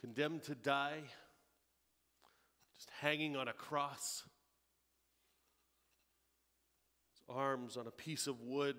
condemned 0.00 0.42
to 0.44 0.54
die, 0.54 1.02
just 2.76 2.90
hanging 3.00 3.36
on 3.36 3.48
a 3.48 3.52
cross, 3.52 4.24
his 7.12 7.22
arms 7.28 7.76
on 7.76 7.86
a 7.86 7.90
piece 7.90 8.26
of 8.26 8.40
wood, 8.40 8.76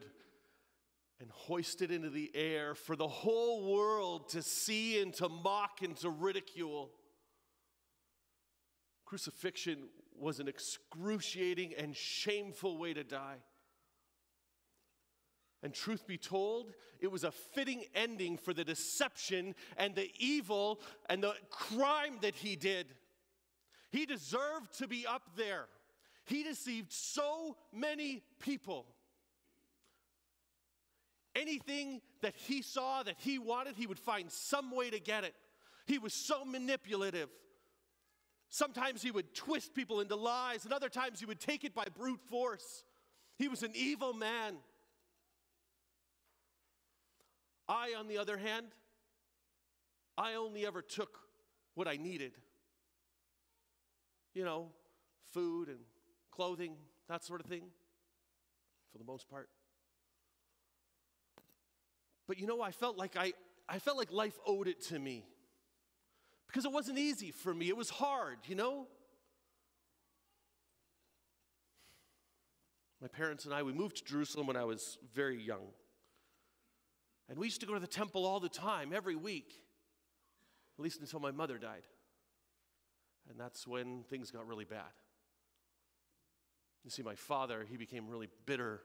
and 1.19 1.29
hoisted 1.29 1.91
into 1.91 2.09
the 2.09 2.31
air 2.33 2.73
for 2.73 2.95
the 2.95 3.07
whole 3.07 3.71
world 3.71 4.29
to 4.29 4.41
see 4.41 4.99
and 5.01 5.13
to 5.13 5.29
mock 5.29 5.81
and 5.83 5.95
to 5.97 6.09
ridicule. 6.09 6.89
Crucifixion 9.05 9.89
was 10.17 10.39
an 10.39 10.47
excruciating 10.47 11.73
and 11.77 11.95
shameful 11.95 12.77
way 12.77 12.93
to 12.93 13.03
die. 13.03 13.37
And 15.63 15.73
truth 15.73 16.07
be 16.07 16.17
told, 16.17 16.73
it 16.99 17.11
was 17.11 17.23
a 17.23 17.31
fitting 17.31 17.83
ending 17.93 18.37
for 18.37 18.53
the 18.53 18.63
deception 18.63 19.53
and 19.77 19.93
the 19.93 20.09
evil 20.17 20.81
and 21.09 21.23
the 21.23 21.35
crime 21.49 22.17
that 22.21 22.35
he 22.35 22.55
did. 22.55 22.87
He 23.91 24.05
deserved 24.05 24.77
to 24.79 24.87
be 24.87 25.05
up 25.05 25.23
there. 25.35 25.67
He 26.25 26.43
deceived 26.43 26.91
so 26.91 27.57
many 27.71 28.23
people. 28.39 28.85
Anything 31.35 32.01
that 32.21 32.35
he 32.35 32.61
saw 32.61 33.03
that 33.03 33.15
he 33.19 33.39
wanted, 33.39 33.75
he 33.75 33.87
would 33.87 33.99
find 33.99 34.31
some 34.31 34.71
way 34.75 34.89
to 34.89 34.99
get 34.99 35.23
it. 35.23 35.35
He 35.85 35.97
was 35.97 36.13
so 36.13 36.43
manipulative. 36.43 37.29
Sometimes 38.49 39.01
he 39.01 39.11
would 39.11 39.33
twist 39.33 39.73
people 39.73 40.01
into 40.01 40.15
lies, 40.15 40.65
and 40.65 40.73
other 40.73 40.89
times 40.89 41.19
he 41.19 41.25
would 41.25 41.39
take 41.39 41.63
it 41.63 41.73
by 41.73 41.85
brute 41.95 42.19
force. 42.29 42.83
He 43.37 43.47
was 43.47 43.63
an 43.63 43.71
evil 43.73 44.13
man. 44.13 44.57
I, 47.71 47.93
on 47.97 48.07
the 48.09 48.17
other 48.17 48.37
hand, 48.37 48.67
I 50.17 50.33
only 50.33 50.65
ever 50.67 50.81
took 50.81 51.19
what 51.73 51.87
I 51.87 51.95
needed. 51.95 52.33
You 54.33 54.43
know, 54.43 54.67
food 55.31 55.69
and 55.69 55.79
clothing, 56.31 56.75
that 57.07 57.23
sort 57.23 57.39
of 57.39 57.47
thing, 57.47 57.63
for 58.91 58.97
the 58.97 59.05
most 59.05 59.29
part. 59.29 59.47
But 62.27 62.39
you 62.39 62.45
know, 62.45 62.61
I 62.61 62.71
felt 62.71 62.97
like 62.97 63.15
I, 63.15 63.31
I 63.69 63.79
felt 63.79 63.97
like 63.97 64.11
life 64.11 64.37
owed 64.45 64.67
it 64.67 64.81
to 64.87 64.99
me. 64.99 65.23
Because 66.47 66.65
it 66.65 66.71
wasn't 66.73 66.99
easy 66.99 67.31
for 67.31 67.53
me. 67.53 67.69
It 67.69 67.77
was 67.77 67.89
hard, 67.89 68.39
you 68.47 68.55
know? 68.55 68.87
My 73.01 73.07
parents 73.07 73.45
and 73.45 73.53
I, 73.53 73.63
we 73.63 73.71
moved 73.71 73.97
to 73.97 74.03
Jerusalem 74.03 74.47
when 74.47 74.57
I 74.57 74.65
was 74.65 74.97
very 75.13 75.41
young. 75.41 75.69
And 77.31 77.39
we 77.39 77.47
used 77.47 77.61
to 77.61 77.65
go 77.65 77.73
to 77.73 77.79
the 77.79 77.87
temple 77.87 78.25
all 78.25 78.41
the 78.41 78.49
time, 78.49 78.91
every 78.93 79.15
week, 79.15 79.53
at 80.77 80.83
least 80.83 80.99
until 80.99 81.21
my 81.21 81.31
mother 81.31 81.57
died. 81.57 81.87
And 83.29 83.39
that's 83.39 83.65
when 83.65 84.03
things 84.09 84.31
got 84.31 84.45
really 84.45 84.65
bad. 84.65 84.91
You 86.83 86.89
see, 86.89 87.03
my 87.03 87.15
father, 87.15 87.65
he 87.69 87.77
became 87.77 88.09
really 88.09 88.27
bitter 88.45 88.81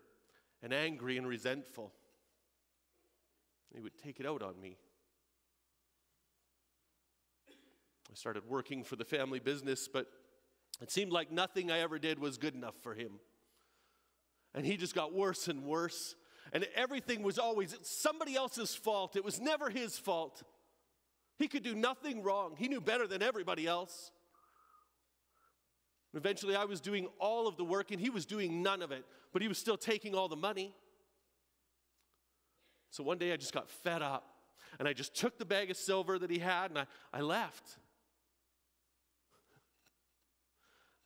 and 0.63 0.73
angry 0.73 1.19
and 1.19 1.27
resentful. 1.27 1.93
He 3.75 3.81
would 3.81 3.99
take 3.99 4.21
it 4.21 4.27
out 4.27 4.43
on 4.43 4.61
me. 4.61 4.77
I 7.49 8.15
started 8.15 8.45
working 8.49 8.85
for 8.85 8.95
the 8.95 9.05
family 9.05 9.41
business, 9.41 9.89
but 9.93 10.07
it 10.81 10.93
seemed 10.93 11.11
like 11.11 11.33
nothing 11.33 11.73
I 11.73 11.81
ever 11.81 11.99
did 11.99 12.21
was 12.21 12.39
good 12.39 12.55
enough 12.55 12.77
for 12.81 12.95
him. 12.95 13.19
And 14.55 14.65
he 14.65 14.77
just 14.77 14.95
got 14.95 15.13
worse 15.13 15.49
and 15.49 15.65
worse 15.65 16.15
and 16.57 16.67
everything 16.75 17.23
was 17.23 17.39
always 17.39 17.77
somebody 17.83 18.35
else's 18.35 18.75
fault. 18.75 19.15
It 19.15 19.23
was 19.23 19.39
never 19.39 19.69
his 19.69 19.99
fault. 19.99 20.43
He 21.39 21.49
could 21.49 21.63
do 21.63 21.75
nothing 21.75 22.23
wrong. 22.23 22.55
He 22.57 22.67
knew 22.67 22.81
better 22.81 23.07
than 23.07 23.23
everybody 23.23 23.67
else. 23.67 24.11
Eventually, 26.15 26.57
I 26.57 26.65
was 26.65 26.81
doing 26.81 27.09
all 27.19 27.47
of 27.47 27.59
the 27.59 27.65
work 27.65 27.91
and 27.91 28.01
he 28.01 28.09
was 28.09 28.25
doing 28.25 28.63
none 28.63 28.81
of 28.81 28.91
it, 28.91 29.05
but 29.35 29.43
he 29.43 29.49
was 29.49 29.59
still 29.59 29.77
taking 29.77 30.15
all 30.15 30.29
the 30.29 30.37
money. 30.37 30.75
So 32.89 33.05
one 33.05 33.19
day 33.19 33.35
I 33.35 33.37
just 33.37 33.53
got 33.53 33.69
fed 33.69 34.01
up 34.01 34.27
and 34.79 34.89
I 34.89 34.95
just 34.95 35.15
took 35.15 35.37
the 35.37 35.45
bag 35.45 35.71
of 35.71 35.77
silver 35.77 36.19
that 36.19 36.31
he 36.31 36.39
had 36.39 36.71
and 36.71 36.79
I, 36.79 36.87
I 37.13 37.21
left. 37.21 37.77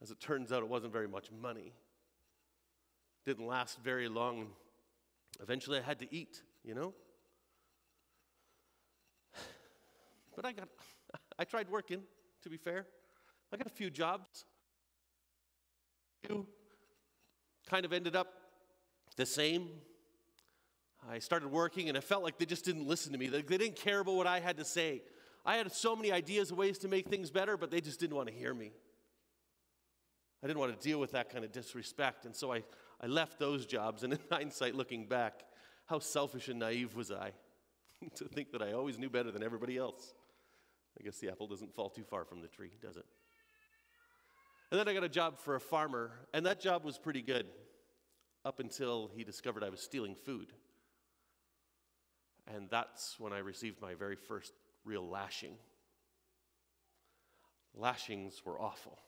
As 0.01 0.13
it 0.13 0.21
turns 0.21 0.53
out, 0.53 0.63
it 0.63 0.69
wasn't 0.69 0.93
very 0.93 1.09
much 1.09 1.33
money. 1.33 1.73
Didn't 3.27 3.49
last 3.49 3.81
very 3.83 4.07
long. 4.07 4.51
Eventually, 5.43 5.79
I 5.79 5.83
had 5.83 5.99
to 6.01 6.15
eat, 6.15 6.43
you 6.65 6.75
know? 6.75 6.95
But 10.37 10.45
I 10.45 10.53
got, 10.53 10.69
I 11.39 11.45
tried 11.45 11.69
working, 11.69 12.03
to 12.43 12.51
be 12.51 12.57
fair. 12.57 12.87
I 13.53 13.57
got 13.57 13.67
a 13.67 13.71
few 13.71 13.91
jobs. 13.91 14.45
You 16.29 16.47
kind 17.69 17.85
of 17.85 17.93
ended 17.93 18.15
up 18.17 18.29
the 19.17 19.27
same. 19.27 19.69
I 21.09 21.19
started 21.19 21.51
working 21.51 21.89
and 21.89 21.97
I 21.97 22.01
felt 22.01 22.23
like 22.23 22.39
they 22.39 22.47
just 22.47 22.65
didn't 22.65 22.87
listen 22.87 23.13
to 23.13 23.19
me. 23.19 23.27
They, 23.29 23.43
they 23.43 23.59
didn't 23.59 23.77
care 23.77 24.01
about 24.01 24.15
what 24.15 24.27
I 24.27 24.41
had 24.41 24.59
to 24.59 24.65
say. 24.65 25.03
I 25.45 25.57
had 25.57 25.73
so 25.73 25.97
many 25.97 26.13
ideas 26.13 26.51
and 26.51 26.59
ways 26.59 26.79
to 26.79 26.89
make 26.89 27.09
things 27.09 27.31
better, 27.31 27.57
but 27.57 27.71
they 27.71 27.81
just 27.81 27.99
didn't 27.99 28.17
want 28.17 28.29
to 28.29 28.35
hear 28.35 28.53
me. 28.53 28.73
I 30.43 30.47
didn't 30.47 30.59
want 30.59 30.79
to 30.79 30.89
deal 30.89 31.01
with 31.01 31.13
that 31.13 31.31
kind 31.31 31.45
of 31.45 31.53
disrespect. 31.53 32.25
And 32.25 32.35
so 32.35 32.53
I, 32.53 32.63
I 33.03 33.07
left 33.07 33.39
those 33.39 33.67
jobs. 33.67 34.03
And 34.03 34.13
in 34.13 34.19
hindsight, 34.31 34.75
looking 34.75 35.07
back, 35.07 35.45
how 35.87 35.99
selfish 35.99 36.49
and 36.49 36.59
naive 36.59 36.95
was 36.95 37.11
I 37.11 37.33
to 38.17 38.25
think 38.25 38.53
that 38.53 38.63
I 38.63 38.73
always 38.73 38.99
knew 38.99 39.11
better 39.11 39.31
than 39.31 39.43
everybody 39.43 39.77
else? 39.77 40.15
I 40.99 41.05
guess 41.05 41.19
the 41.19 41.31
apple 41.31 41.47
doesn't 41.47 41.75
fall 41.75 41.89
too 41.89 42.05
far 42.05 42.25
from 42.25 42.41
the 42.43 42.49
tree, 42.49 42.73
does 42.83 42.97
it? 42.97 43.07
And 44.71 44.79
then 44.79 44.87
I 44.87 44.95
got 44.95 45.03
a 45.03 45.09
job 45.09 45.39
for 45.39 45.57
a 45.57 45.61
farmer, 45.61 46.13
and 46.33 46.47
that 46.47 46.61
job 46.61 46.85
was 46.85 46.99
pretty 46.99 47.23
good 47.23 47.47
up 48.45 48.61
until 48.61 49.11
he 49.15 49.25
discovered 49.25 49.65
I 49.65 49.69
was 49.69 49.81
stealing 49.81 50.15
food. 50.15 50.53
And 52.55 52.69
that's 52.71 53.19
when 53.19 53.33
I 53.33 53.39
received 53.39 53.81
my 53.81 53.95
very 53.95 54.17
first 54.17 54.53
real 54.85 55.09
lashing. 55.09 55.55
Lashings 57.75 58.43
were 58.45 58.61
awful. 58.61 58.99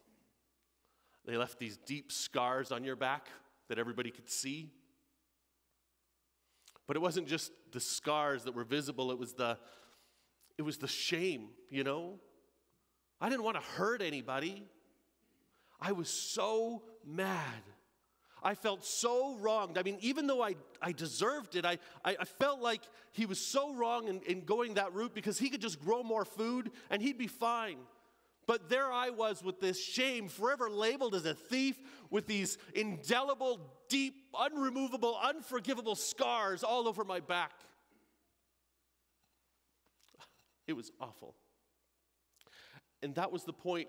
They 1.25 1.37
left 1.37 1.59
these 1.59 1.77
deep 1.77 2.11
scars 2.11 2.73
on 2.73 2.85
your 2.85 2.97
back 2.97 3.29
that 3.69 3.79
everybody 3.79 4.11
could 4.11 4.29
see. 4.29 4.71
But 6.87 6.97
it 6.97 7.01
wasn't 7.01 7.29
just 7.29 7.53
the 7.73 7.81
scars 7.81 8.45
that 8.45 8.55
were 8.55 8.65
visible, 8.65 9.11
it 9.11 9.19
was 9.19 9.35
the 9.35 9.59
it 10.59 10.63
was 10.63 10.77
the 10.77 10.89
shame, 10.89 11.49
you 11.71 11.83
know? 11.83 12.19
I 13.21 13.29
didn't 13.29 13.45
want 13.45 13.57
to 13.57 13.63
hurt 13.63 14.03
anybody. 14.03 14.65
I 15.81 15.93
was 15.93 16.09
so 16.09 16.83
mad. 17.07 17.63
I 18.43 18.55
felt 18.55 18.85
so 18.85 19.37
wronged. 19.37 19.79
I 19.79 19.83
mean, 19.83 19.99
even 20.01 20.27
though 20.27 20.43
I, 20.43 20.57
I 20.81 20.93
deserved 20.93 21.55
it, 21.55 21.65
I, 21.65 21.79
I, 22.05 22.17
I 22.21 22.25
felt 22.25 22.61
like 22.61 22.83
he 23.13 23.25
was 23.27 23.45
so 23.45 23.73
wrong 23.75 24.09
in, 24.09 24.21
in 24.23 24.45
going 24.45 24.75
that 24.75 24.93
route 24.93 25.15
because 25.15 25.39
he 25.39 25.49
could 25.49 25.61
just 25.61 25.81
grow 25.81 26.03
more 26.03 26.25
food 26.25 26.71
and 26.91 27.01
he'd 27.01 27.19
be 27.19 27.29
fine. 27.29 27.79
But 28.47 28.69
there 28.69 28.91
I 28.93 29.11
was 29.11 29.43
with 29.43 29.61
this 29.61 29.83
shame, 29.83 30.29
forever 30.29 30.69
labeled 30.69 31.15
as 31.15 31.27
a 31.27 31.35
thief, 31.35 31.79
with 32.11 32.27
these 32.27 32.59
indelible, 32.75 33.61
deep, 33.89 34.15
unremovable, 34.35 35.17
unforgivable 35.23 35.95
scars 35.95 36.65
all 36.65 36.89
over 36.89 37.05
my 37.05 37.21
back. 37.21 37.53
It 40.67 40.75
was 40.75 40.91
awful. 41.01 41.35
And 43.03 43.15
that 43.17 43.33
was 43.33 43.45
the 43.45 43.53
point 43.53 43.89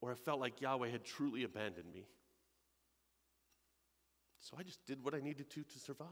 where 0.00 0.12
I 0.12 0.16
felt 0.16 0.40
like 0.40 0.60
Yahweh 0.60 0.90
had 0.90 1.04
truly 1.04 1.44
abandoned 1.44 1.92
me. 1.92 2.06
So 4.40 4.56
I 4.58 4.62
just 4.62 4.84
did 4.86 5.02
what 5.02 5.14
I 5.14 5.20
needed 5.20 5.50
to 5.50 5.62
to 5.62 5.78
survive. 5.78 6.08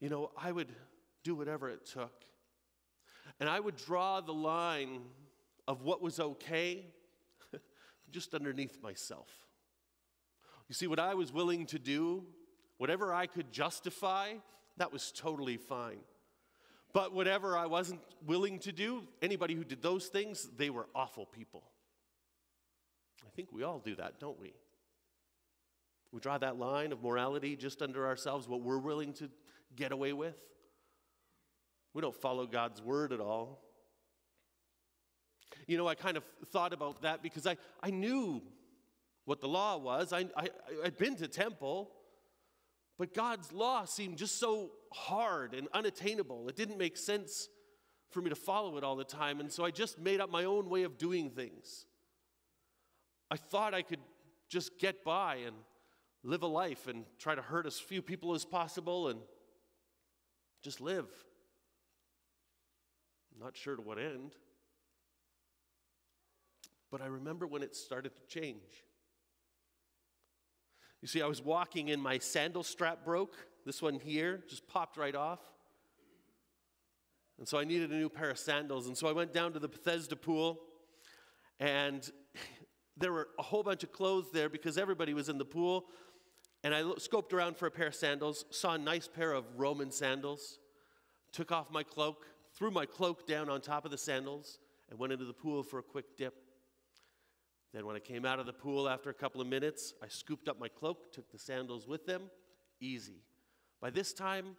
You 0.00 0.08
know, 0.08 0.30
I 0.36 0.52
would 0.52 0.68
do 1.24 1.34
whatever 1.34 1.68
it 1.68 1.84
took. 1.84 2.12
And 3.40 3.48
I 3.48 3.58
would 3.58 3.76
draw 3.76 4.20
the 4.20 4.32
line 4.32 5.00
of 5.66 5.82
what 5.82 6.00
was 6.00 6.20
okay 6.20 6.86
just 8.10 8.34
underneath 8.34 8.80
myself. 8.80 9.28
You 10.68 10.74
see, 10.74 10.86
what 10.86 11.00
I 11.00 11.14
was 11.14 11.32
willing 11.32 11.66
to 11.66 11.78
do, 11.78 12.24
whatever 12.78 13.12
I 13.12 13.26
could 13.26 13.50
justify, 13.50 14.34
that 14.76 14.92
was 14.92 15.10
totally 15.10 15.56
fine. 15.56 15.98
But 16.92 17.12
whatever 17.12 17.58
I 17.58 17.66
wasn't 17.66 18.00
willing 18.24 18.60
to 18.60 18.72
do, 18.72 19.02
anybody 19.20 19.54
who 19.54 19.64
did 19.64 19.82
those 19.82 20.06
things, 20.06 20.48
they 20.56 20.70
were 20.70 20.86
awful 20.94 21.26
people. 21.26 21.64
I 23.26 23.30
think 23.34 23.48
we 23.52 23.64
all 23.64 23.80
do 23.80 23.96
that, 23.96 24.20
don't 24.20 24.38
we? 24.38 24.54
We 26.12 26.20
draw 26.20 26.38
that 26.38 26.56
line 26.56 26.92
of 26.92 27.02
morality 27.02 27.56
just 27.56 27.82
under 27.82 28.06
ourselves, 28.06 28.46
what 28.46 28.60
we're 28.60 28.78
willing 28.78 29.12
to 29.14 29.28
get 29.74 29.90
away 29.90 30.12
with. 30.12 30.36
We 31.94 32.02
don't 32.02 32.14
follow 32.14 32.46
God's 32.46 32.82
word 32.82 33.12
at 33.12 33.20
all. 33.20 33.62
You 35.66 35.78
know, 35.78 35.86
I 35.86 35.94
kind 35.94 36.16
of 36.16 36.24
thought 36.50 36.72
about 36.72 37.02
that 37.02 37.22
because 37.22 37.46
I, 37.46 37.56
I 37.82 37.90
knew 37.90 38.42
what 39.24 39.40
the 39.40 39.48
law 39.48 39.78
was. 39.78 40.12
I, 40.12 40.26
I, 40.36 40.48
I'd 40.84 40.98
been 40.98 41.16
to 41.16 41.28
temple, 41.28 41.90
but 42.98 43.14
God's 43.14 43.52
law 43.52 43.84
seemed 43.84 44.18
just 44.18 44.38
so 44.38 44.72
hard 44.92 45.54
and 45.54 45.68
unattainable. 45.72 46.48
It 46.48 46.56
didn't 46.56 46.78
make 46.78 46.96
sense 46.96 47.48
for 48.10 48.20
me 48.20 48.28
to 48.28 48.36
follow 48.36 48.76
it 48.76 48.84
all 48.84 48.96
the 48.96 49.04
time. 49.04 49.40
And 49.40 49.50
so 49.50 49.64
I 49.64 49.70
just 49.70 49.98
made 49.98 50.20
up 50.20 50.30
my 50.30 50.44
own 50.44 50.68
way 50.68 50.82
of 50.82 50.98
doing 50.98 51.30
things. 51.30 51.86
I 53.30 53.36
thought 53.36 53.72
I 53.72 53.82
could 53.82 54.00
just 54.48 54.78
get 54.78 55.04
by 55.04 55.36
and 55.46 55.56
live 56.22 56.42
a 56.42 56.46
life 56.46 56.86
and 56.86 57.04
try 57.18 57.34
to 57.34 57.42
hurt 57.42 57.66
as 57.66 57.78
few 57.78 58.02
people 58.02 58.34
as 58.34 58.44
possible 58.44 59.08
and 59.08 59.20
just 60.62 60.80
live. 60.80 61.06
Not 63.40 63.56
sure 63.56 63.76
to 63.76 63.82
what 63.82 63.98
end. 63.98 64.32
But 66.90 67.02
I 67.02 67.06
remember 67.06 67.46
when 67.46 67.62
it 67.62 67.74
started 67.74 68.12
to 68.16 68.22
change. 68.26 68.84
You 71.02 71.08
see, 71.08 71.20
I 71.20 71.26
was 71.26 71.42
walking 71.42 71.90
and 71.90 72.02
my 72.02 72.18
sandal 72.18 72.62
strap 72.62 73.04
broke. 73.04 73.36
This 73.66 73.82
one 73.82 73.98
here 73.98 74.42
just 74.48 74.66
popped 74.66 74.96
right 74.96 75.14
off. 75.14 75.40
And 77.38 77.48
so 77.48 77.58
I 77.58 77.64
needed 77.64 77.90
a 77.90 77.96
new 77.96 78.08
pair 78.08 78.30
of 78.30 78.38
sandals. 78.38 78.86
And 78.86 78.96
so 78.96 79.08
I 79.08 79.12
went 79.12 79.32
down 79.32 79.52
to 79.54 79.58
the 79.58 79.68
Bethesda 79.68 80.16
pool, 80.16 80.60
and 81.58 82.08
there 82.96 83.12
were 83.12 83.28
a 83.38 83.42
whole 83.42 83.62
bunch 83.62 83.82
of 83.82 83.92
clothes 83.92 84.30
there 84.32 84.48
because 84.48 84.78
everybody 84.78 85.14
was 85.14 85.28
in 85.28 85.38
the 85.38 85.44
pool. 85.44 85.86
And 86.62 86.74
I 86.74 86.82
scoped 86.82 87.32
around 87.32 87.56
for 87.56 87.66
a 87.66 87.70
pair 87.70 87.88
of 87.88 87.94
sandals, 87.94 88.44
saw 88.50 88.74
a 88.74 88.78
nice 88.78 89.08
pair 89.08 89.32
of 89.32 89.44
Roman 89.56 89.90
sandals, 89.90 90.58
took 91.32 91.52
off 91.52 91.70
my 91.70 91.82
cloak, 91.82 92.24
threw 92.54 92.70
my 92.70 92.86
cloak 92.86 93.26
down 93.26 93.48
on 93.48 93.60
top 93.60 93.84
of 93.84 93.90
the 93.90 93.98
sandals, 93.98 94.58
and 94.90 94.98
went 94.98 95.12
into 95.12 95.24
the 95.24 95.32
pool 95.32 95.62
for 95.62 95.78
a 95.78 95.82
quick 95.82 96.16
dip. 96.16 96.34
Then, 97.72 97.86
when 97.86 97.96
I 97.96 98.00
came 98.00 98.24
out 98.24 98.38
of 98.38 98.46
the 98.46 98.52
pool 98.52 98.88
after 98.88 99.10
a 99.10 99.14
couple 99.14 99.40
of 99.40 99.46
minutes, 99.46 99.94
I 100.02 100.08
scooped 100.08 100.48
up 100.48 100.60
my 100.60 100.68
cloak, 100.68 101.12
took 101.12 101.30
the 101.32 101.38
sandals 101.38 101.88
with 101.88 102.06
them. 102.06 102.30
Easy. 102.80 103.22
By 103.80 103.90
this 103.90 104.12
time, 104.12 104.56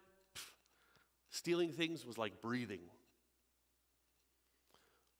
Stealing 1.36 1.70
things 1.70 2.06
was 2.06 2.16
like 2.16 2.40
breathing. 2.40 2.80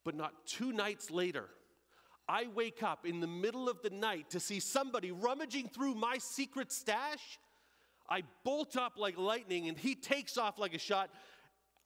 But 0.03 0.15
not 0.15 0.47
two 0.47 0.73
nights 0.73 1.11
later, 1.11 1.45
I 2.29 2.47
wake 2.55 2.83
up 2.83 3.05
in 3.05 3.21
the 3.21 3.27
middle 3.27 3.69
of 3.69 3.83
the 3.83 3.91
night 3.91 4.31
to 4.31 4.41
see 4.41 4.59
somebody 4.59 5.11
rummaging 5.11 5.69
through 5.69 5.95
my 5.95 6.17
secret 6.19 6.73
stash. 6.73 7.39
I 8.09 8.23
bolt 8.45 8.77
up 8.77 8.95
like 8.97 9.19
lightning 9.19 9.69
and 9.69 9.77
he 9.77 9.95
takes 9.95 10.39
off 10.39 10.59
like 10.59 10.75
a 10.75 10.79
shot. 10.79 11.11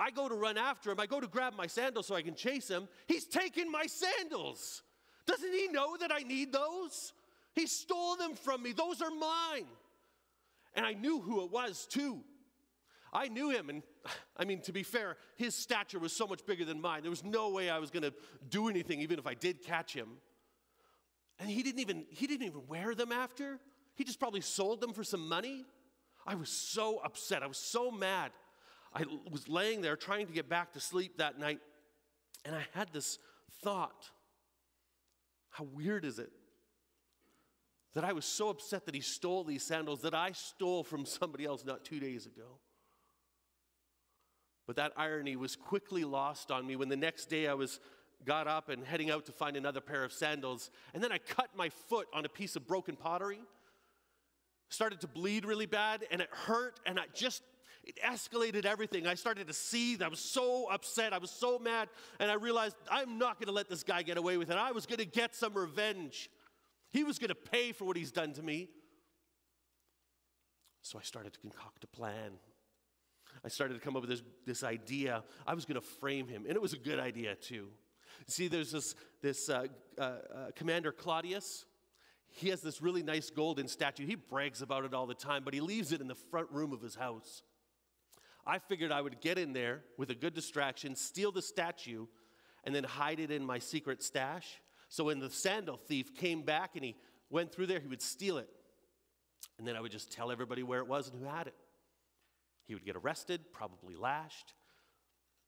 I 0.01 0.11
go 0.11 0.29
to 0.29 0.35
run 0.35 0.57
after 0.57 0.91
him. 0.91 0.99
I 0.99 1.07
go 1.07 1.21
to 1.21 1.29
grab 1.29 1.55
my 1.55 1.67
sandals 1.67 2.07
so 2.07 2.15
I 2.15 2.23
can 2.23 2.35
chase 2.35 2.69
him. 2.69 2.89
He's 3.07 3.27
taken 3.27 3.71
my 3.71 3.85
sandals. 3.87 4.83
Doesn't 5.27 5.53
he 5.53 5.69
know 5.69 5.97
that 5.99 6.11
I 6.11 6.21
need 6.21 6.53
those? 6.53 7.13
He 7.55 7.67
stole 7.67 8.17
them 8.17 8.35
from 8.35 8.63
me. 8.63 8.73
Those 8.73 9.03
are 9.03 9.11
mine. 9.11 9.67
And 10.75 10.87
I 10.87 10.95
knew 10.95 11.21
who 11.21 11.45
it 11.45 11.51
was 11.51 11.87
too. 11.87 12.21
I 13.13 13.29
knew 13.29 13.51
him, 13.51 13.69
and 13.69 13.83
I 14.37 14.45
mean, 14.45 14.61
to 14.63 14.73
be 14.73 14.85
fair, 14.85 15.17
his 15.37 15.55
stature 15.55 15.99
was 15.99 16.13
so 16.13 16.27
much 16.27 16.47
bigger 16.47 16.65
than 16.65 16.81
mine. 16.81 17.03
There 17.03 17.11
was 17.11 17.25
no 17.25 17.51
way 17.51 17.69
I 17.69 17.79
was 17.79 17.91
going 17.91 18.05
to 18.05 18.15
do 18.49 18.69
anything, 18.69 19.01
even 19.01 19.19
if 19.19 19.27
I 19.27 19.35
did 19.35 19.63
catch 19.63 19.93
him. 19.93 20.09
And 21.41 21.51
he 21.51 21.63
didn't 21.63 21.81
even 21.81 22.05
he 22.11 22.27
didn't 22.27 22.47
even 22.47 22.63
wear 22.69 22.95
them 22.95 23.11
after. 23.11 23.59
He 23.97 24.05
just 24.05 24.21
probably 24.21 24.43
sold 24.43 24.81
them 24.81 24.93
for 24.93 25.03
some 25.03 25.29
money. 25.29 25.65
I 26.27 26.37
was 26.37 26.51
so 26.51 27.01
upset. 27.05 27.43
I 27.43 27.47
was 27.47 27.59
so 27.59 27.91
mad. 27.91 28.31
I 28.93 29.05
was 29.31 29.49
laying 29.49 29.83
there 29.83 29.97
trying 29.97 30.27
to 30.27 30.33
get 30.33 30.49
back 30.49 30.73
to 30.73 30.81
sleep 30.81 31.19
that 31.19 31.39
night, 31.39 31.61
and 32.45 32.55
I 32.55 32.65
had 32.75 32.93
this 32.93 33.19
thought. 33.63 34.11
How 35.51 35.65
weird 35.65 36.05
is 36.05 36.19
it 36.19 36.31
that 37.95 38.05
I 38.05 38.13
was 38.13 38.25
so 38.25 38.51
upset 38.51 38.87
that 38.87 38.95
he 38.95 39.01
stole 39.01 39.43
these 39.43 39.65
sandals 39.65 40.03
that 40.03 40.15
I 40.15 40.33
stole 40.33 40.85
from 40.85 41.05
somebody 41.05 41.45
else 41.45 41.65
not 41.65 41.85
two 41.85 42.01
days 42.01 42.27
ago? 42.27 42.59
But 44.67 44.77
that 44.77 44.93
irony 44.97 45.35
was 45.35 45.57
quickly 45.57 46.05
lost 46.05 46.53
on 46.53 46.67
me 46.67 46.77
when 46.77 46.89
the 46.89 46.97
next 46.97 47.27
day 47.27 47.49
I 47.49 47.55
was 47.55 47.81
got 48.25 48.47
up 48.47 48.69
and 48.69 48.85
heading 48.85 49.11
out 49.11 49.27
to 49.27 49.33
find 49.33 49.57
another 49.57 49.81
pair 49.81 50.05
of 50.05 50.13
sandals. 50.13 50.71
And 50.95 51.03
then 51.03 51.11
I 51.11 51.19
cut 51.19 51.49
my 51.57 51.69
foot 51.69 52.07
on 52.13 52.25
a 52.25 52.29
piece 52.29 52.57
of 52.57 52.67
broken 52.67 52.97
pottery. 52.97 53.41
Started 54.69 55.01
to 55.01 55.09
bleed 55.09 55.45
really 55.45 55.67
bad 55.67 56.05
and 56.11 56.21
it 56.21 56.29
hurt 56.31 56.79
and 56.87 57.01
I 57.01 57.05
just 57.15 57.43
it 57.83 57.99
escalated 58.05 58.65
everything. 58.65 59.07
I 59.07 59.15
started 59.15 59.47
to 59.49 59.55
seethe. 59.55 60.03
I 60.03 60.09
was 60.09 60.21
so 60.21 60.69
upset. 60.71 61.13
I 61.13 61.19
was 61.19 61.31
so 61.31 61.59
mad. 61.59 61.89
And 62.19 62.31
I 62.31 62.35
realized 62.35 62.77
I'm 62.91 63.19
not 63.19 63.39
going 63.39 63.47
to 63.47 63.53
let 63.53 63.69
this 63.69 63.83
guy 63.83 64.03
get 64.03 64.17
away 64.17 64.37
with 64.37 64.51
it. 64.51 64.57
I 64.57 64.73
was 64.73 64.87
going 64.87 64.99
to 64.99 65.07
get 65.07 65.35
some 65.35 65.55
revenge. 65.55 66.31
He 66.91 67.05
was 67.05 67.19
going 67.19 67.29
to 67.29 67.35
pay 67.35 67.73
for 67.73 67.85
what 67.85 67.97
he's 67.97 68.13
done 68.13 68.33
to 68.35 68.43
me. 68.43 68.69
So 70.83 70.99
I 70.99 71.03
started 71.03 71.33
to 71.35 71.41
concoct 71.41 71.85
a 71.85 71.87
plan. 71.87 72.33
I 73.45 73.49
started 73.49 73.75
to 73.75 73.81
come 73.81 73.97
up 73.97 74.03
with 74.03 74.11
this, 74.11 74.23
this 74.47 74.65
idea. 74.65 75.23
I 75.47 75.55
was 75.55 75.65
going 75.65 75.81
to 75.81 75.87
frame 75.87 76.29
him, 76.29 76.45
and 76.47 76.57
it 76.57 76.63
was 76.63 76.73
a 76.73 76.79
good 76.79 76.99
idea 76.99 77.35
too. 77.37 77.69
See, 78.27 78.49
there's 78.49 78.73
this, 78.73 78.95
this 79.23 79.49
uh, 79.49 79.67
uh, 79.99 80.03
uh, 80.03 80.19
Commander 80.57 80.93
Claudius. 80.93 81.65
He 82.29 82.49
has 82.49 82.61
this 82.61 82.81
really 82.83 83.03
nice 83.03 83.31
golden 83.31 83.67
statue. 83.67 84.07
He 84.07 84.15
brags 84.15 84.63
about 84.63 84.85
it 84.85 84.95
all 84.95 85.07
the 85.07 85.15
time, 85.15 85.43
but 85.45 85.55
he 85.55 85.61
leaves 85.61 85.93
it 85.93 86.01
in 86.01 86.09
the 86.09 86.15
front 86.15 86.51
room 86.51 86.73
of 86.73 86.81
his 86.81 86.95
house. 86.95 87.43
I 88.47 88.59
figured 88.59 88.93
I 88.93 89.01
would 89.01 89.21
get 89.21 89.39
in 89.39 89.53
there 89.53 89.83
with 89.97 90.11
a 90.11 90.15
good 90.15 90.35
distraction, 90.35 90.97
steal 90.97 91.33
the 91.33 91.43
statue, 91.43 92.07
and 92.65 92.75
then 92.75 92.85
hide 92.85 93.21
it 93.21 93.31
in 93.31 93.45
my 93.45 93.59
secret 93.59 94.03
stash. 94.03 94.61
So 94.89 95.05
when 95.05 95.19
the 95.19 95.31
sandal 95.31 95.77
thief 95.77 96.15
came 96.15 96.43
back 96.43 96.73
and 96.75 96.85
he 96.85 96.97
went 97.31 97.53
through 97.53 97.67
there, 97.67 97.81
he 97.81 97.87
would 97.87 98.03
steal 98.03 98.39
it. 98.39 98.49
And 99.59 99.67
then 99.67 99.77
I 99.77 99.81
would 99.81 99.93
just 99.93 100.11
tell 100.11 100.33
everybody 100.33 100.63
where 100.63 100.81
it 100.81 100.89
was 100.89 101.09
and 101.09 101.19
who 101.19 101.27
had 101.27 101.47
it. 101.47 101.55
He 102.67 102.75
would 102.75 102.85
get 102.85 102.97
arrested, 102.97 103.53
probably 103.53 103.95
lashed. 103.95 104.55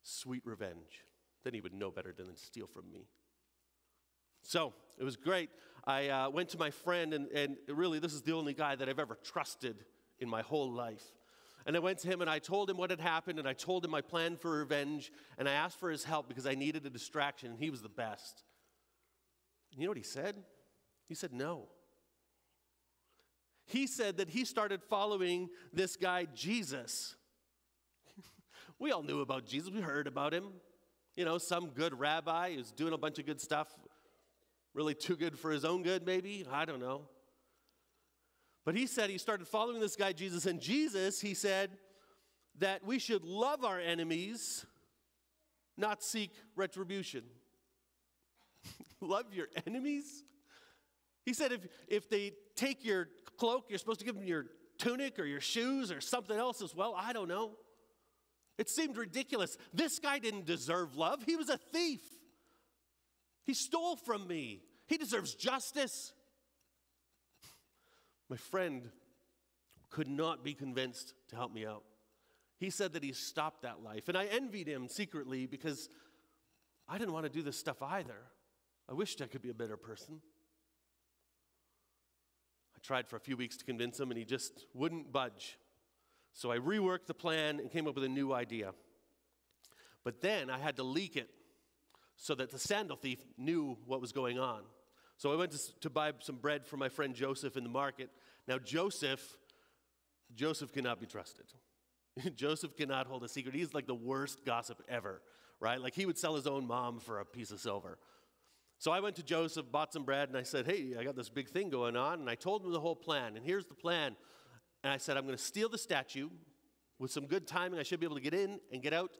Sweet 0.03 0.43
revenge. 0.45 1.05
Then 1.45 1.55
he 1.55 1.61
would 1.61 1.75
know 1.75 1.91
better 1.91 2.13
than 2.13 2.27
to 2.27 2.37
steal 2.37 2.67
from 2.67 2.91
me. 2.91 3.07
So 4.43 4.75
it 4.99 5.05
was 5.05 5.17
great. 5.17 5.51
I 5.85 6.09
uh, 6.09 6.31
went 6.31 6.49
to 6.51 6.59
my 6.59 6.71
friend, 6.71 7.15
and, 7.15 7.29
and 7.31 7.57
really, 7.69 7.99
this 7.99 8.13
is 8.13 8.23
the 8.23 8.33
only 8.33 8.55
guy 8.55 8.75
that 8.77 8.89
I've 8.89 8.99
ever 8.99 9.19
trusted 9.23 9.77
in 10.19 10.29
my 10.29 10.43
whole 10.43 10.71
life. 10.71 11.05
And 11.67 11.77
I 11.77 11.79
went 11.79 11.99
to 11.99 12.09
him 12.09 12.21
and 12.21 12.31
I 12.31 12.39
told 12.39 12.69
him 12.69 12.77
what 12.77 12.91
had 12.91 13.01
happened, 13.01 13.39
and 13.39 13.49
I 13.49 13.53
told 13.53 13.85
him 13.85 13.91
my 13.91 14.01
plan 14.01 14.37
for 14.37 14.51
revenge, 14.51 15.13
and 15.39 15.49
I 15.49 15.53
asked 15.53 15.79
for 15.79 15.91
his 15.91 16.05
help 16.05 16.29
because 16.29 16.47
I 16.47 16.55
needed 16.55 16.85
a 16.87 16.91
distraction, 16.91 17.51
and 17.51 17.59
he 17.59 17.71
was 17.71 17.83
the 17.83 17.89
best. 17.89 18.43
And 19.73 19.81
you 19.81 19.87
know 19.87 19.91
what 19.91 19.99
he 19.99 20.03
said? 20.03 20.37
He 21.09 21.15
said, 21.15 21.33
No. 21.33 21.69
He 23.65 23.87
said 23.87 24.17
that 24.17 24.29
he 24.29 24.45
started 24.45 24.83
following 24.83 25.49
this 25.73 25.97
guy, 25.97 26.27
Jesus. 26.35 27.15
we 28.79 28.91
all 28.91 29.03
knew 29.03 29.21
about 29.21 29.47
Jesus, 29.47 29.71
we 29.71 29.81
heard 29.81 30.07
about 30.07 30.35
him. 30.35 30.49
You 31.17 31.25
know, 31.25 31.39
some 31.39 31.69
good 31.69 31.99
rabbi 31.99 32.55
who's 32.55 32.73
doing 32.73 32.93
a 32.93 32.99
bunch 32.99 33.19
of 33.19 33.27
good 33.27 33.41
stuff, 33.41 33.69
really 34.75 34.95
too 34.95 35.17
good 35.17 35.39
for 35.39 35.51
his 35.51 35.65
own 35.65 35.83
good, 35.83 36.07
maybe. 36.07 36.45
I 36.51 36.65
don't 36.65 36.81
know. 36.81 37.03
But 38.65 38.77
he 38.77 38.87
said 38.87 39.11
he 39.11 39.19
started 39.19 39.49
following 39.49 39.81
this 39.81 39.97
guy, 39.97 40.13
Jesus, 40.13 40.47
and 40.47 40.61
Jesus, 40.61 41.21
he 41.21 41.35
said 41.35 41.71
that 42.59 42.85
we 42.85 42.99
should 42.99 43.25
love 43.25 43.65
our 43.65 43.81
enemies, 43.81 44.65
not 45.77 46.03
seek 46.03 46.31
retribution. 46.55 47.25
love 49.01 49.27
your 49.33 49.49
enemies? 49.67 50.25
He 51.25 51.33
said 51.33 51.53
if, 51.53 51.67
if 51.89 52.09
they 52.09 52.33
take 52.55 52.85
your 52.85 53.09
cloak, 53.37 53.67
you're 53.69 53.79
supposed 53.79 54.01
to 54.01 54.07
give 54.07 54.15
them 54.15 54.25
your 54.25 54.47
tunic 54.79 55.19
or 55.19 55.25
your 55.25 55.41
shoes 55.41 55.91
or 55.91 56.01
something 56.01 56.37
else 56.37 56.63
as 56.63 56.75
well. 56.75 56.95
I 56.97 57.13
don't 57.13 57.29
know. 57.29 57.53
It 58.59 58.69
seemed 58.69 58.97
ridiculous. 58.97 59.57
This 59.73 59.99
guy 59.99 60.19
didn't 60.19 60.47
deserve 60.47 60.97
love, 60.97 61.23
he 61.25 61.37
was 61.37 61.49
a 61.49 61.57
thief. 61.57 62.01
He 63.45 63.55
stole 63.55 63.97
from 63.97 64.29
me. 64.29 64.63
He 64.87 64.99
deserves 64.99 65.35
justice. 65.35 66.13
My 68.33 68.39
friend 68.39 68.89
could 69.91 70.09
not 70.09 70.43
be 70.43 70.55
convinced 70.55 71.13
to 71.29 71.37
help 71.37 71.53
me 71.53 71.67
out. 71.67 71.83
He 72.57 72.71
said 72.71 72.95
that 72.95 73.03
he 73.03 73.13
stopped 73.13 73.61
that 73.61 73.83
life. 73.83 74.09
And 74.09 74.17
I 74.17 74.25
envied 74.25 74.67
him 74.67 74.89
secretly 74.89 75.45
because 75.45 75.91
I 76.89 76.97
didn't 76.97 77.13
want 77.13 77.27
to 77.27 77.31
do 77.31 77.43
this 77.43 77.59
stuff 77.59 77.83
either. 77.83 78.17
I 78.89 78.95
wished 78.95 79.21
I 79.21 79.27
could 79.27 79.43
be 79.43 79.51
a 79.51 79.55
better 79.55 79.77
person 79.77 80.23
I 82.75 82.79
tried 82.83 83.07
for 83.07 83.17
a 83.17 83.21
few 83.21 83.37
weeks 83.37 83.59
to 83.59 83.67
convince 83.67 84.01
him, 84.01 84.11
and 84.11 84.17
he 84.17 84.25
just 84.25 84.65
wouldn't 84.73 85.13
budge. 85.13 85.59
So 86.33 86.51
I 86.51 86.57
reworked 86.57 87.09
the 87.09 87.13
plan 87.13 87.61
and 87.61 87.71
came 87.71 87.87
up 87.87 87.95
with 87.95 88.05
a 88.05 88.09
new 88.09 88.33
idea. 88.33 88.73
But 90.05 90.23
then 90.23 90.49
I 90.49 90.59
had 90.59 90.77
to 90.77 90.83
leak 90.83 91.17
it 91.17 91.29
so 92.17 92.35
that 92.37 92.49
the 92.49 92.59
sandal 92.59 92.97
thief 92.97 93.23
knew 93.37 93.77
what 93.85 94.01
was 94.01 94.11
going 94.11 94.39
on. 94.39 94.63
So 95.23 95.33
I 95.33 95.37
went 95.37 95.53
to, 95.53 95.81
to 95.83 95.89
buy 95.89 96.11
some 96.19 96.35
bread 96.35 96.67
for 96.67 96.77
my 96.77 96.89
friend 96.89 97.15
Joseph 97.15 97.57
in 97.57 97.63
the 97.63 97.71
market. 97.71 98.11
Now, 98.49 98.59
Joseph, 98.59 99.23
Joseph 100.35 100.73
cannot 100.73 100.99
be 100.99 101.07
trusted. 101.07 101.45
Joseph 102.35 102.77
cannot 102.77 103.07
hold 103.07 103.23
a 103.23 103.29
secret. 103.29 103.55
He's 103.55 103.73
like 103.73 103.87
the 103.87 103.95
worst 103.95 104.45
gossip 104.45 104.83
ever, 104.89 105.23
right? 105.61 105.81
Like 105.81 105.95
he 105.95 106.07
would 106.07 106.19
sell 106.19 106.35
his 106.35 106.49
own 106.49 106.67
mom 106.67 106.99
for 106.99 107.21
a 107.21 107.25
piece 107.25 107.53
of 107.53 107.61
silver. 107.61 107.99
So 108.79 108.91
I 108.91 108.99
went 108.99 109.15
to 109.15 109.23
Joseph, 109.23 109.71
bought 109.71 109.93
some 109.93 110.03
bread, 110.03 110.29
and 110.29 110.37
I 110.37 110.43
said, 110.43 110.67
Hey, 110.67 110.97
I 110.99 111.05
got 111.05 111.15
this 111.15 111.29
big 111.29 111.49
thing 111.49 111.71
going 111.71 111.95
on. 111.97 112.19
And 112.19 112.29
I 112.29 112.35
told 112.35 112.65
him 112.65 112.73
the 112.73 112.81
whole 112.81 112.97
plan. 112.97 113.37
And 113.37 113.47
here's 113.47 113.67
the 113.67 113.75
plan. 113.75 114.17
And 114.83 114.93
I 114.93 114.97
said, 114.97 115.17
I'm 115.17 115.25
going 115.25 115.39
to 115.39 115.45
steal 115.45 115.69
the 115.69 115.79
statue. 115.79 116.31
With 116.99 117.13
some 117.13 117.27
good 117.27 117.47
timing, 117.47 117.79
I 117.79 117.85
should 117.85 118.01
be 118.01 118.07
able 118.07 118.17
to 118.17 118.23
get 118.23 118.35
in 118.35 118.59
and 118.73 118.83
get 118.83 118.93
out. 118.93 119.13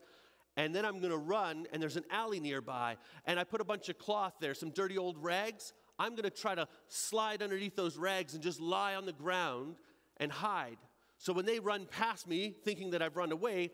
And 0.57 0.75
then 0.75 0.83
I'm 0.83 0.99
going 0.99 1.11
to 1.11 1.17
run, 1.17 1.65
and 1.71 1.81
there's 1.81 1.95
an 1.95 2.03
alley 2.11 2.41
nearby. 2.41 2.97
And 3.23 3.39
I 3.39 3.45
put 3.45 3.61
a 3.61 3.63
bunch 3.63 3.87
of 3.87 3.97
cloth 3.97 4.33
there, 4.41 4.53
some 4.53 4.69
dirty 4.69 4.97
old 4.97 5.17
rags. 5.17 5.71
I'm 5.99 6.11
going 6.11 6.23
to 6.23 6.29
try 6.29 6.55
to 6.55 6.67
slide 6.87 7.41
underneath 7.41 7.75
those 7.75 7.97
rags 7.97 8.33
and 8.33 8.41
just 8.41 8.59
lie 8.59 8.95
on 8.95 9.05
the 9.05 9.13
ground 9.13 9.75
and 10.17 10.31
hide. 10.31 10.77
So 11.17 11.33
when 11.33 11.45
they 11.45 11.59
run 11.59 11.85
past 11.85 12.27
me, 12.27 12.55
thinking 12.63 12.91
that 12.91 13.01
I've 13.01 13.15
run 13.15 13.31
away, 13.31 13.71